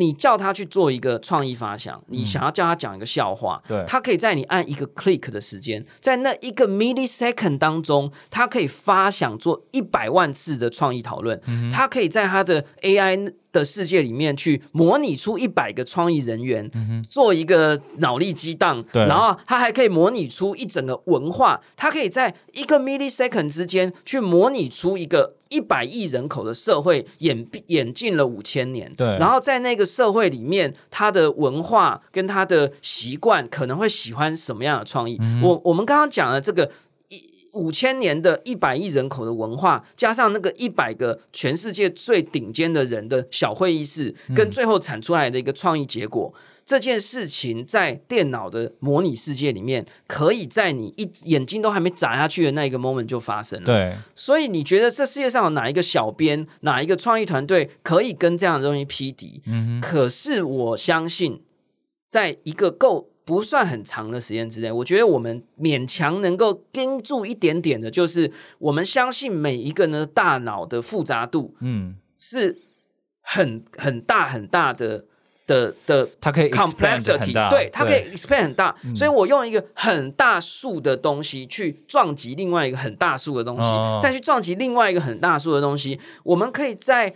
[0.00, 3.84] 你叫他去做一个创意发想，你想要叫他讲一个笑话，对。
[3.86, 19.06] 他可以在你按一个 click 的时间，在那一个 millisecond 当中，他可以发想做一百万次的创意讨论，嗯他可以在他的 AI 的世界里面去模拟出一百个创意人员，嗯做一个脑力激荡，嗯对。
[19.06, 25.36] 然后他还可以模拟出一整个文化，他可以在一个 millisecond 之间去模拟出一个。
[25.50, 29.06] 一百亿人口的社会演演进了五千年，对。
[29.18, 35.20] 然后在那个社会里面，他的文化跟他的习惯可能会喜欢什么样的创意？
[35.42, 36.89] 我我们刚刚讲的这个一
[37.52, 46.32] 五千年的一百亿人口的文化，加上那个一百个全世界最顶尖的人的小会议室，跟最后产出来的一个创意结果。
[46.64, 53.66] 这件事情在电脑的模拟世界里面，可以在你一眼睛都还没眨下去的那一个 moment 就发生了。
[53.66, 59.42] 对，所以你觉得这世界上有哪一个小编、哪一个创意团队可以跟这样的东西匹敌？
[59.46, 61.42] 嗯可是我相信，
[62.08, 68.28] 在一个够不算很长的时间之内，我觉得我们勉强能够盯住一点点的，就是
[68.58, 72.58] 我们相信每一个人的大脑的复杂度嗯，是
[73.20, 75.04] 很很大很大的
[75.46, 84.00] 的的它可以 complexity，大对，它可以 expand 很大，所以我用一个很大数的东西去撞击另外一个很大数的东西，哦。
[84.02, 87.14] 再去撞击另外一个很大数的东西，我们可以在。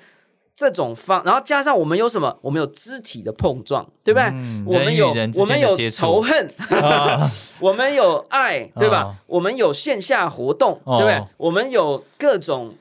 [0.56, 2.36] 这种方，然后加上我们有什么？
[2.40, 4.28] 我们有肢体的碰撞，对不对？
[4.32, 7.28] 嗯我们有我们有仇恨，啊
[7.60, 9.02] 我们有爱，对吧？
[9.02, 11.24] 哦我们有线下活动，哦对不对？
[11.36, 12.74] 我们有各种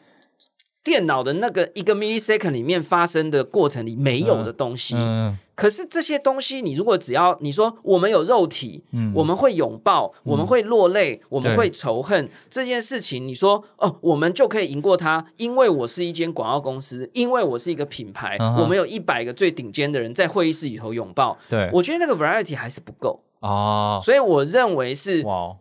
[0.83, 4.95] 电脑的那个一个 millisecond 里面发生的过程里没有的东西。
[4.97, 21.37] 嗯，可是这些东西，你如果只要你说我们有肉体，嗯我们会拥抱，我们会落泪，我们对会仇恨这件事情，你说哦，我们就可以赢过他，因为我是一间广告公司，因为我是一个品牌，嗯我们有一百个最顶尖的人在会议室里头拥抱。
[21.49, 25.55] 对，我觉得那个 variety 还是不够，哦，所以我认为是哇，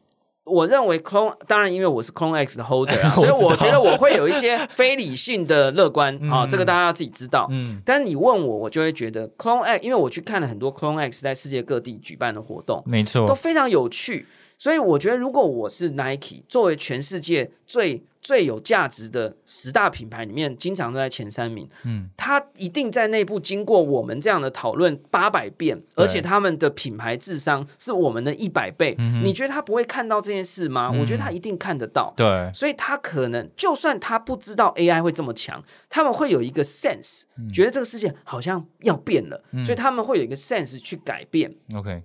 [0.44, 7.46] 我认为 Clone 当然，因为我是 Clone X 的 holder 啊， 所以我觉得我会有一些非理性的乐观啊，这个大家要自己知道。
[7.50, 14.26] 嗯，但是你问我，我就会觉得 Clone X，因为我去看了很多 Clone X 在世界各地举办的活动，没错都，非常有趣。
[14.58, 28.94] 所以我觉得，如果我是 Nike，作为全世界最最有价值的十大品牌里面，经常都在前三名，嗯，它一定在内部经过我们这样的讨论八百遍，而且他们的品牌智商是我们的一百倍。
[28.98, 30.88] 嗯你觉得他不会看到这件事吗？
[30.90, 32.14] 我觉得他一定看得到。
[32.16, 35.60] 对，所以他可能就算他不知道 AI 会这么强，
[35.90, 41.52] 他们会有一个 sense，、觉得嗯这个世界好像要变了，所以他们会有一个 sense 去改变。
[41.74, 42.04] OK，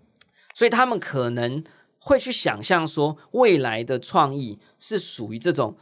[0.56, 1.64] 所以他们可能
[2.00, 5.78] 会去想象说，未来的创意是属于这种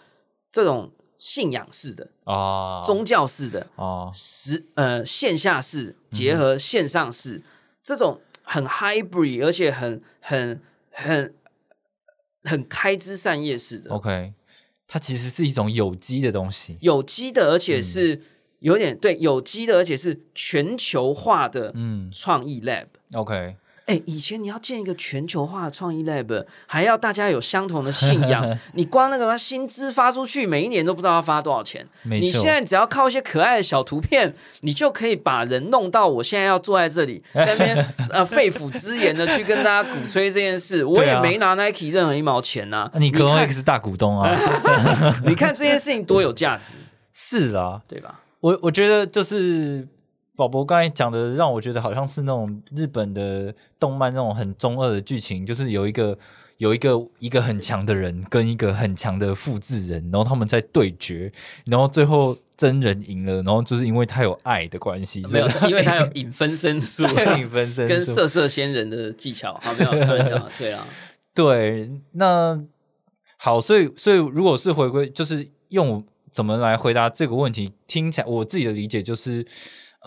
[0.56, 7.42] 这种信仰式的、哦，宗教式的、哦，实呃线下式结合线上式、
[7.84, 11.36] 这种很 hybrid，而且很很很
[12.44, 13.92] 很开枝散叶式的。
[13.92, 14.32] OK，
[14.88, 18.22] 它其实是一种有机的东西，有机的，而且是
[18.60, 22.10] 有点对有机的，而且是全球化的嗯。
[22.14, 22.88] 创意 lab。
[23.12, 31.88] ，OK，哎，以前你要建一个全球化的创意 lab，还要大家有相同的信仰， 你光那个薪资发出去，每一年都不知道要发多少钱。
[32.04, 40.84] 你现在只要靠一些可爱的小图片，你就可以把人弄到我现在要坐在这里，在那边 呃肺腑之言的去跟大家鼓吹这件事。
[40.84, 44.36] 我也没拿 Nike 任何一毛钱呐、那你看 Clone X 大股东啊，
[45.28, 46.74] 你看这件事情多有价值，
[47.14, 48.22] 是啊，对吧？
[48.42, 49.88] 我我觉得就是
[50.36, 56.18] 宝宝刚才讲的，让我觉得好像是那种日本的动漫那种很中二的剧情，就是有一个
[56.58, 61.32] 有一个一个很强的人跟一个很强的复制人，然后他们在对决，
[61.66, 67.04] 然后最后真人赢了，然后就是因为他有爱的关系，没有，因为他有影分身术，
[67.40, 70.86] 影分身跟色色仙人的技巧，好没有开玩笑， 对啊，
[71.34, 72.62] 对，那
[73.38, 79.46] 好，所以所以如果是回归，就是用怎么来回答这个问题，听起来我自己的理解就是。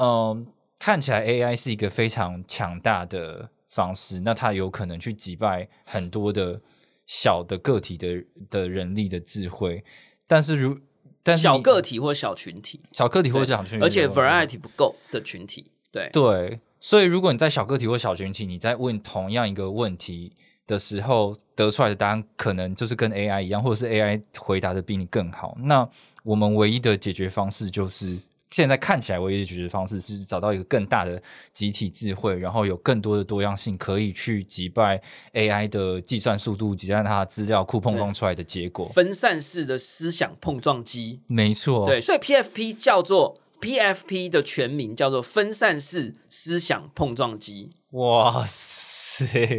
[0.01, 0.46] 嗯，
[0.78, 6.61] 看起来 AI 是一个非常强大的方式，那它有可能去击败很多的
[7.05, 9.84] 小的个体的的人力的智慧，
[10.28, 10.78] 但是如
[11.24, 20.32] 但是小个体或小群体，小个体或小群体，而且 variety 不够的群体，对对，所以如果你在小个体或小群体，你在问同样一个问题
[20.66, 25.88] 的时候，得出来的答案可能就是跟 AI 一样，或者是 AI 回答的比你更好，那
[26.22, 28.16] 我们唯一的解决方式就是。
[28.51, 31.22] 现在看起来唯一的解决方式是找到一个更大的
[31.53, 35.01] 集体智慧，然后有更多的多样性，可以去击败
[35.34, 38.86] AI 的计算速度，击败它的资料库碰撞出来的结果。
[38.86, 41.84] 分散式的思想碰撞机，没错。
[41.86, 47.70] 对，所以 PFP 叫做 PFP 的全名叫做分散式思想碰撞机。
[47.90, 48.88] 哇塞！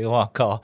[0.10, 0.62] 我 靠！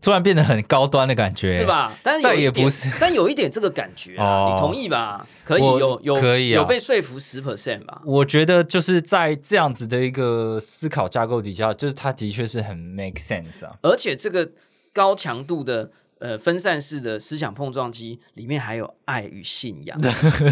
[0.00, 1.92] 突然变得很高端的感觉，是吧？
[2.04, 5.26] 但是也不是，但有一点这个感觉啊， 你同意吧？
[5.44, 8.00] 可以有有可以有被说服十 percent 吧？
[8.04, 13.76] 我觉得就是在这样子的一个思考架构底下，就是它的确是很 make sense 啊。
[13.82, 14.48] 而且这个
[14.92, 15.90] 高强度的
[16.20, 19.98] 呃分散式的思想碰撞机里面还有爱与信仰，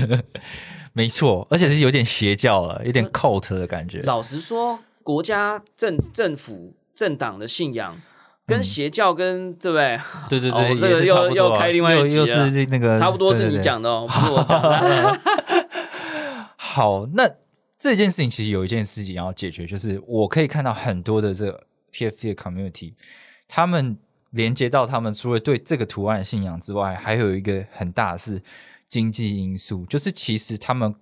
[0.92, 4.00] 没错，而且是有点邪教了，有点 cult 的感觉。
[4.02, 6.74] 老实说，国家政政府。
[6.96, 8.00] 政党的信仰
[8.46, 10.00] 跟邪教跟对不对？
[10.30, 12.50] 对对对，这个又又开另外一集了。
[12.68, 15.20] 那个差不多是你讲的哦，不是我讲的。
[16.56, 17.30] 好，那
[17.78, 21.52] 这件事情其实有一件事情要解决，就是我可以看到很多的这
[21.92, 22.94] PFT 的 community，
[23.46, 23.98] 他们
[24.30, 28.42] 连接到他们除了对这个图案信仰之外，还有一个很大的是
[28.88, 30.94] 经济因素，就是其实他们。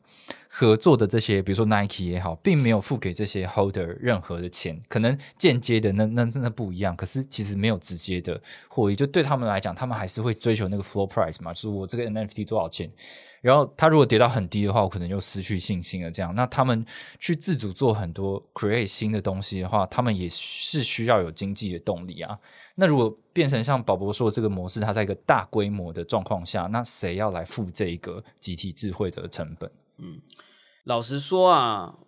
[0.57, 6.94] 合作的这些，比如说 Nike 也好，并没有付给这些 holder 任何的钱，可能间接的那那那不一样。
[6.94, 12.88] 可是其实没有直接的获益，就对他们来讲，他们还是会追求那个 floor price 嘛，就是我这个 NFT 多少钱。
[13.40, 16.09] 然后他如果跌到很低的话，我可能就失去信心了。
[16.09, 16.86] 这样，那他们
[17.18, 22.38] 去自主做很多 create 新的东西的话，他们也是需要有经济的动力啊。
[22.76, 29.68] 那如果变成像宝博说这个模式，它在一个大规模的状况下，那谁要来付这一个集体智慧的成本？
[29.99, 30.20] 嗯，
[30.84, 31.99] 老实说啊，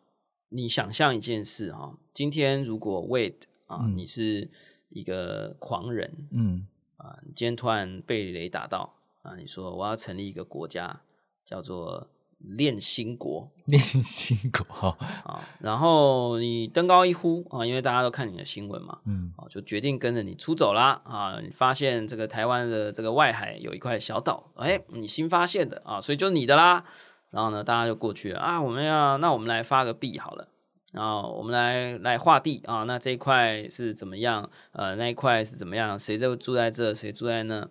[0.51, 4.51] 你想象一件事哈，今天如果 Wade 啊，你是
[4.91, 6.66] 一个狂人，嗯。
[6.97, 11.03] 啊，你今天突然被雷打到啊，你说我要成立一个国家，
[11.45, 12.09] 叫做
[12.39, 19.30] 练心国， 练心国啊，然后你登高一呼啊，因为大家都看你的新闻嘛，嗯。
[19.37, 26.82] 啊，就决定跟着你出走啦啊，你发现这个台湾的这个外海有一块小岛，哎，你新发现的啊，所以就你的啦。
[27.31, 28.61] 然后呢，大家就过去了啊！
[28.61, 30.49] 我们要那我们来发个币好了，
[30.93, 32.85] 然后我们来来画地啊。
[32.85, 34.51] 那这一块是怎么样？
[34.72, 35.99] 呃，那一块是怎么样？
[35.99, 36.95] 谁就住在这？
[36.95, 37.68] 谁住在那？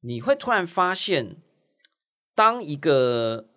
[0.00, 1.36] 你会突然发现，
[2.34, 3.48] 当一个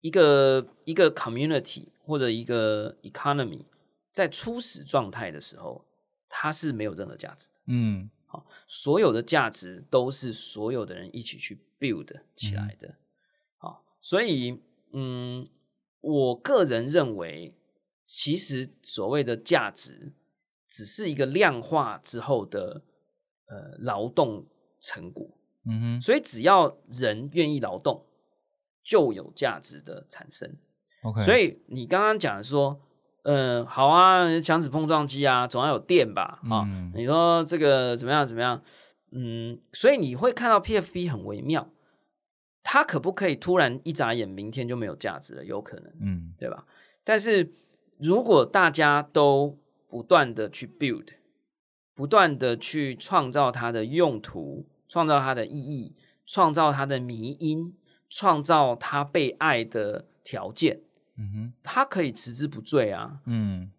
[0.00, 3.64] 一个一个 community 或者一个 economy
[4.12, 5.86] 在初始状态的时候，
[6.28, 7.60] 它是没有任何价值的。
[7.66, 12.96] 嗯，好，所有的价值都是所有的人一起去 build 起来的。
[14.00, 14.60] 所以，
[14.92, 15.46] 嗯，
[16.00, 17.54] 我个人认为，
[18.06, 20.14] 其实所谓的价值，
[20.68, 22.82] 只是一个量化之后的
[23.48, 24.46] 呃劳动
[24.80, 25.38] 成果。
[25.66, 28.06] 嗯哼，所以只要人愿意劳动，
[28.82, 30.56] 就有价值的产生。
[31.02, 32.80] OK，所以你刚刚讲说，
[33.24, 36.40] 嗯，好啊，强子碰撞机啊，总要有电吧？
[36.48, 38.26] 啊，你说这个怎么样？
[38.26, 38.62] 怎么样？
[39.10, 41.68] 嗯，所以你会看到 PFP 很微妙。
[42.62, 45.44] 它可不可以突然一眨眼，明天就没有价值了？
[45.44, 46.66] 有可能，嗯，对吧？
[47.02, 47.52] 但是
[47.98, 51.06] 如果大家都不断的去 build，
[51.94, 55.94] 不断的去创造它的用途，创造它的意义，
[56.26, 57.74] 创造它的迷因，
[58.08, 60.82] 创造它被爱的条件，
[61.16, 63.72] 嗯哼，它可以持之不坠啊，嗯，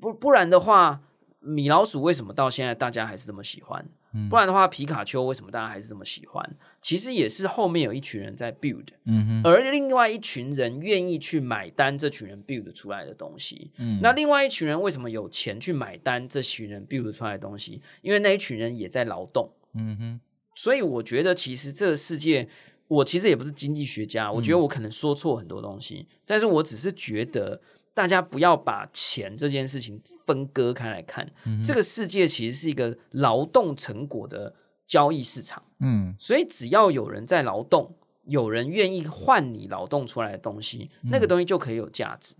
[0.00, 1.02] 不不然的话，
[1.40, 3.86] 米老鼠为什么到现在大家还是这么喜欢？
[4.30, 6.56] 不然的话，皮卡丘为什么大家还是这么喜欢？
[6.80, 13.70] 其实也是后面有一群人在 build，嗯而另外一群人愿意去买单这群人 build 出来的东西。
[13.76, 17.82] 嗯，那另外一群人为什么有钱去买单这群人 build 出来的东西？
[18.00, 19.52] 因为那一群人也在劳动。
[19.74, 20.20] 嗯哼，
[20.54, 22.48] 所以我觉得其实这个世界，
[22.88, 27.60] 我其实也不是经济学家，我觉得我可能说错很多东西，但是我只是觉得。
[27.98, 31.28] 大家不要把钱这件事情分割开来看，
[31.60, 34.54] 这个世界其实是一个劳动成果的
[34.86, 35.60] 交易市场。
[35.80, 37.92] 嗯所以只要有人在劳动，
[38.26, 42.36] 有人愿意换你劳动出来的东西，那个东西就可以有价值。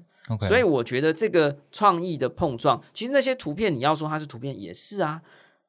[0.47, 5.21] 所以我觉得这个创意的碰撞，其实那些图片你要说它是图片也是啊。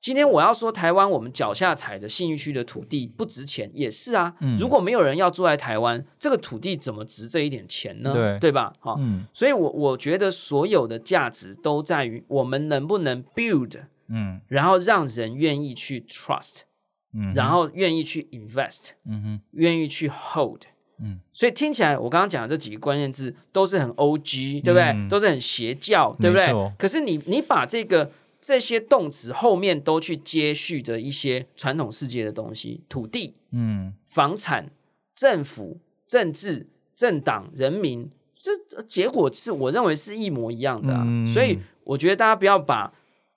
[0.01, 4.33] 今天我要说台湾我们脚下踩的信义区的土地不值钱，也是啊。
[4.39, 8.13] 嗯如果没有人要住在台湾，这个土地怎么值这一点钱呢？
[8.13, 8.73] 对对吧？
[8.79, 13.77] 好、嗯所以我我觉得所有的价值都在于我们能不能 build，
[14.07, 16.61] 嗯然后让人愿意去 trust，
[17.13, 20.61] 嗯，然后愿意去 invest，嗯哼愿意去 hold。
[21.01, 24.83] 嗯，所以听起来我刚刚讲的这几个关键字都是很 O G，对不对？
[24.85, 26.47] 嗯都是很邪教，对不对？
[26.77, 28.09] 可是你你把这个
[28.41, 34.71] 这些动词后面都去接续着一些传统世界的东西，土地、嗯房产、
[35.13, 41.03] 政府、政治、政党、人民，这这结果是我认为是一模一样的啊。
[41.05, 42.93] 嗯所以我觉得大家不要把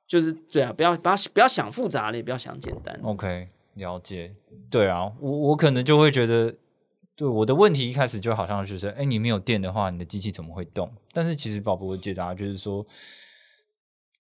[0.07, 2.99] 就是对啊，不要不要不要想复杂了，也不要想简单。
[3.03, 4.35] ，OK，了解。
[4.71, 6.55] 对啊，我我可能就会觉得，
[7.17, 10.93] 对我的问题一开始就好像就是，哎，你没有电的话，你的机器怎么会动？
[11.13, 12.85] 但是其实宝宝的解答就是说，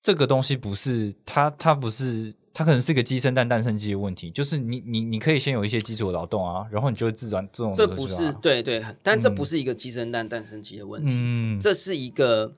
[0.03, 2.35] 这个东西不是它，它不是。
[2.55, 11.15] 它可能是一个鸡生蛋，蛋生鸡的问题，就是你你你可以先有一些基础的劳动啊，然后你就会自然这种这不是对对，但这不是一个鸡生蛋蛋生鸡的问题。
[11.17, 12.53] 嗯，这是一个，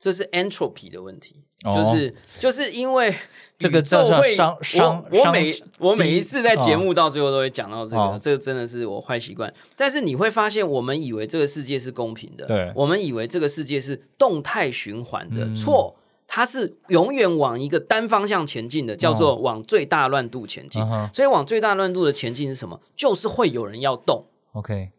[0.00, 3.14] 这是 entropy 的问题，哦就是就是因为
[3.56, 9.52] 这个宇宙会叫商商商我我每我每一次在节哦目到最后都会讲到这个，哦这个真的是我坏习惯。
[9.76, 15.96] 但是你会发现，我们以为这个世界是公平的，对我们以为这个世界是动态循环的，嗯错。
[16.26, 20.82] 它是永远往一个单方向前进的，叫做往最大乱度前进。
[21.12, 22.80] 所以往最大乱度的前进是什么？
[22.96, 24.90] 就是会有人要动，OK，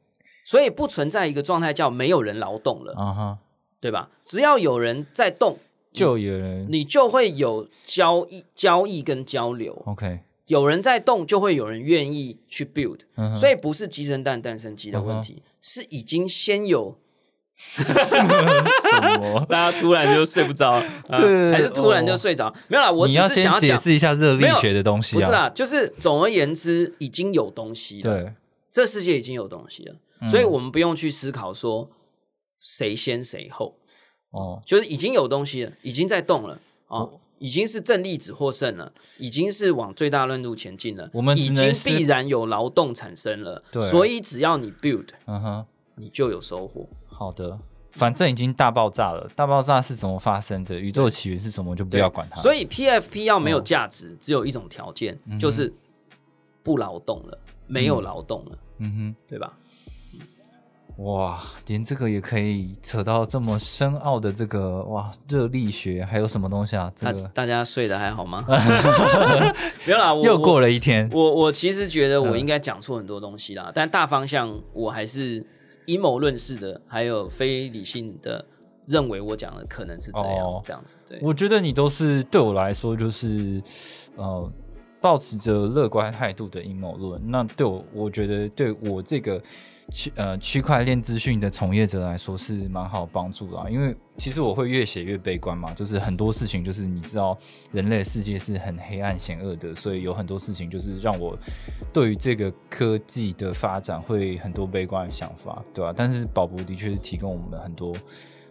[0.45, 2.93] 所以不存在一个状态叫没有人劳动了。
[2.93, 3.37] 啊哈，
[3.81, 4.09] 对吧？
[4.23, 5.57] 只要有人在动，
[5.95, 9.81] 就有人你就会有交易、交易跟交流。
[9.85, 12.99] OK，有人在动，就会有人愿意去 build。
[13.15, 16.97] 嗯所以不是鸡生蛋，蛋生鸡的问题，是已经先有。
[17.55, 19.45] 什么？
[19.47, 20.71] 大家突然就睡不着，
[21.07, 21.19] 啊
[21.53, 22.53] 还是突然就睡着？
[22.67, 25.19] 没有啦，我只你要先是想要讲，解释一下热力学的东西啊。
[25.19, 28.23] 不是啦，就是总而言之，已经有东西了。
[28.23, 28.33] 对，
[28.69, 31.89] 这世界已经有东西了，嗯所以我们不用去思考说
[32.59, 33.77] 谁先谁后。
[34.35, 37.09] 哦，就是已经有东西了，已经在动了哦，
[37.39, 41.09] 已经是正粒子获胜了，已经是往最大论度前进了。
[41.13, 45.65] 我们已经必然有劳动产生了，对所以只要你 build，嗯哼，
[45.95, 46.87] 你就有收获。
[47.07, 47.57] 好的，
[47.91, 50.77] 反正已经大爆炸了，大爆炸是怎么发生的？
[50.77, 51.73] 宇宙起源是什么？
[51.73, 52.41] 就不要管它。
[52.41, 55.73] 所以 PFP 要没有价值，只有一种条件，就是
[56.61, 59.57] 不劳动了，没有劳动了，嗯哼对吧？
[60.97, 66.91] 哼，哇，连这个也可以扯到这么深奥的这个哇热力学，还有什么东西啊？
[66.95, 68.45] 这大个大家睡得还好吗？
[69.85, 70.69] 没有啦，我又过了。
[70.69, 71.09] 一天。
[71.13, 75.45] 我我其实觉得我嗯应该讲错很多东西啦，但大方向我还是
[75.85, 78.43] 阴谋论式的，还有非理性的
[78.87, 80.97] 认为我讲的可能是这样、哦这样子。
[81.07, 83.61] 对，我觉得你都是对我来说就是
[84.15, 84.51] 呃，
[84.99, 87.21] 保持着乐观态度的阴谋论。
[87.29, 89.41] 那对我，我觉得对我这个
[89.91, 97.37] 区呃区块链资讯的从业者来说是蛮好帮助的、啊，因为其实我会越写越悲观嘛，就是很多事情就是你知道
[97.71, 101.37] 人类世界是很黑暗险恶的，所以有很多事情就是让我
[101.93, 107.95] 对于这个科技的发展会很多悲观的想法，对吧、但是宝博的确是提供我们很多。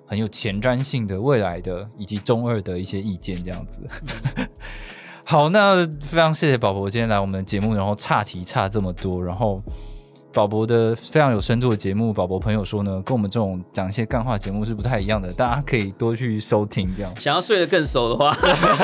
[0.06, 3.80] 很有前瞻性的未来的以及中二的一些意见，这样子。
[5.24, 9.62] 好，那非常谢谢宝博今天来我们的节目，然后岔题岔这么多，然后
[10.34, 17.12] 宝博的非常有深度的节目，宝博朋友说呢，跟我们这种讲一些干话节目是不太一样的，大家可以多去收听，这样。
[17.20, 18.32] 想要睡得更熟的话，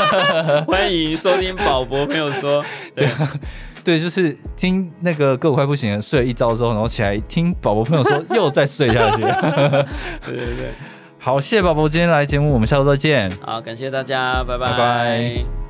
[0.67, 2.65] 欢迎收听宝博朋友说。
[2.95, 3.09] 对，
[3.83, 9.23] 对，就是听那个歌我快不行了，睡了一招之后，然后起来听宝博朋友说，又再睡下去。
[9.23, 10.71] 对对对，
[11.19, 13.29] 好，谢谢宝博今天来节目，我们下周再见。
[13.45, 15.70] 好，感谢大家，拜拜拜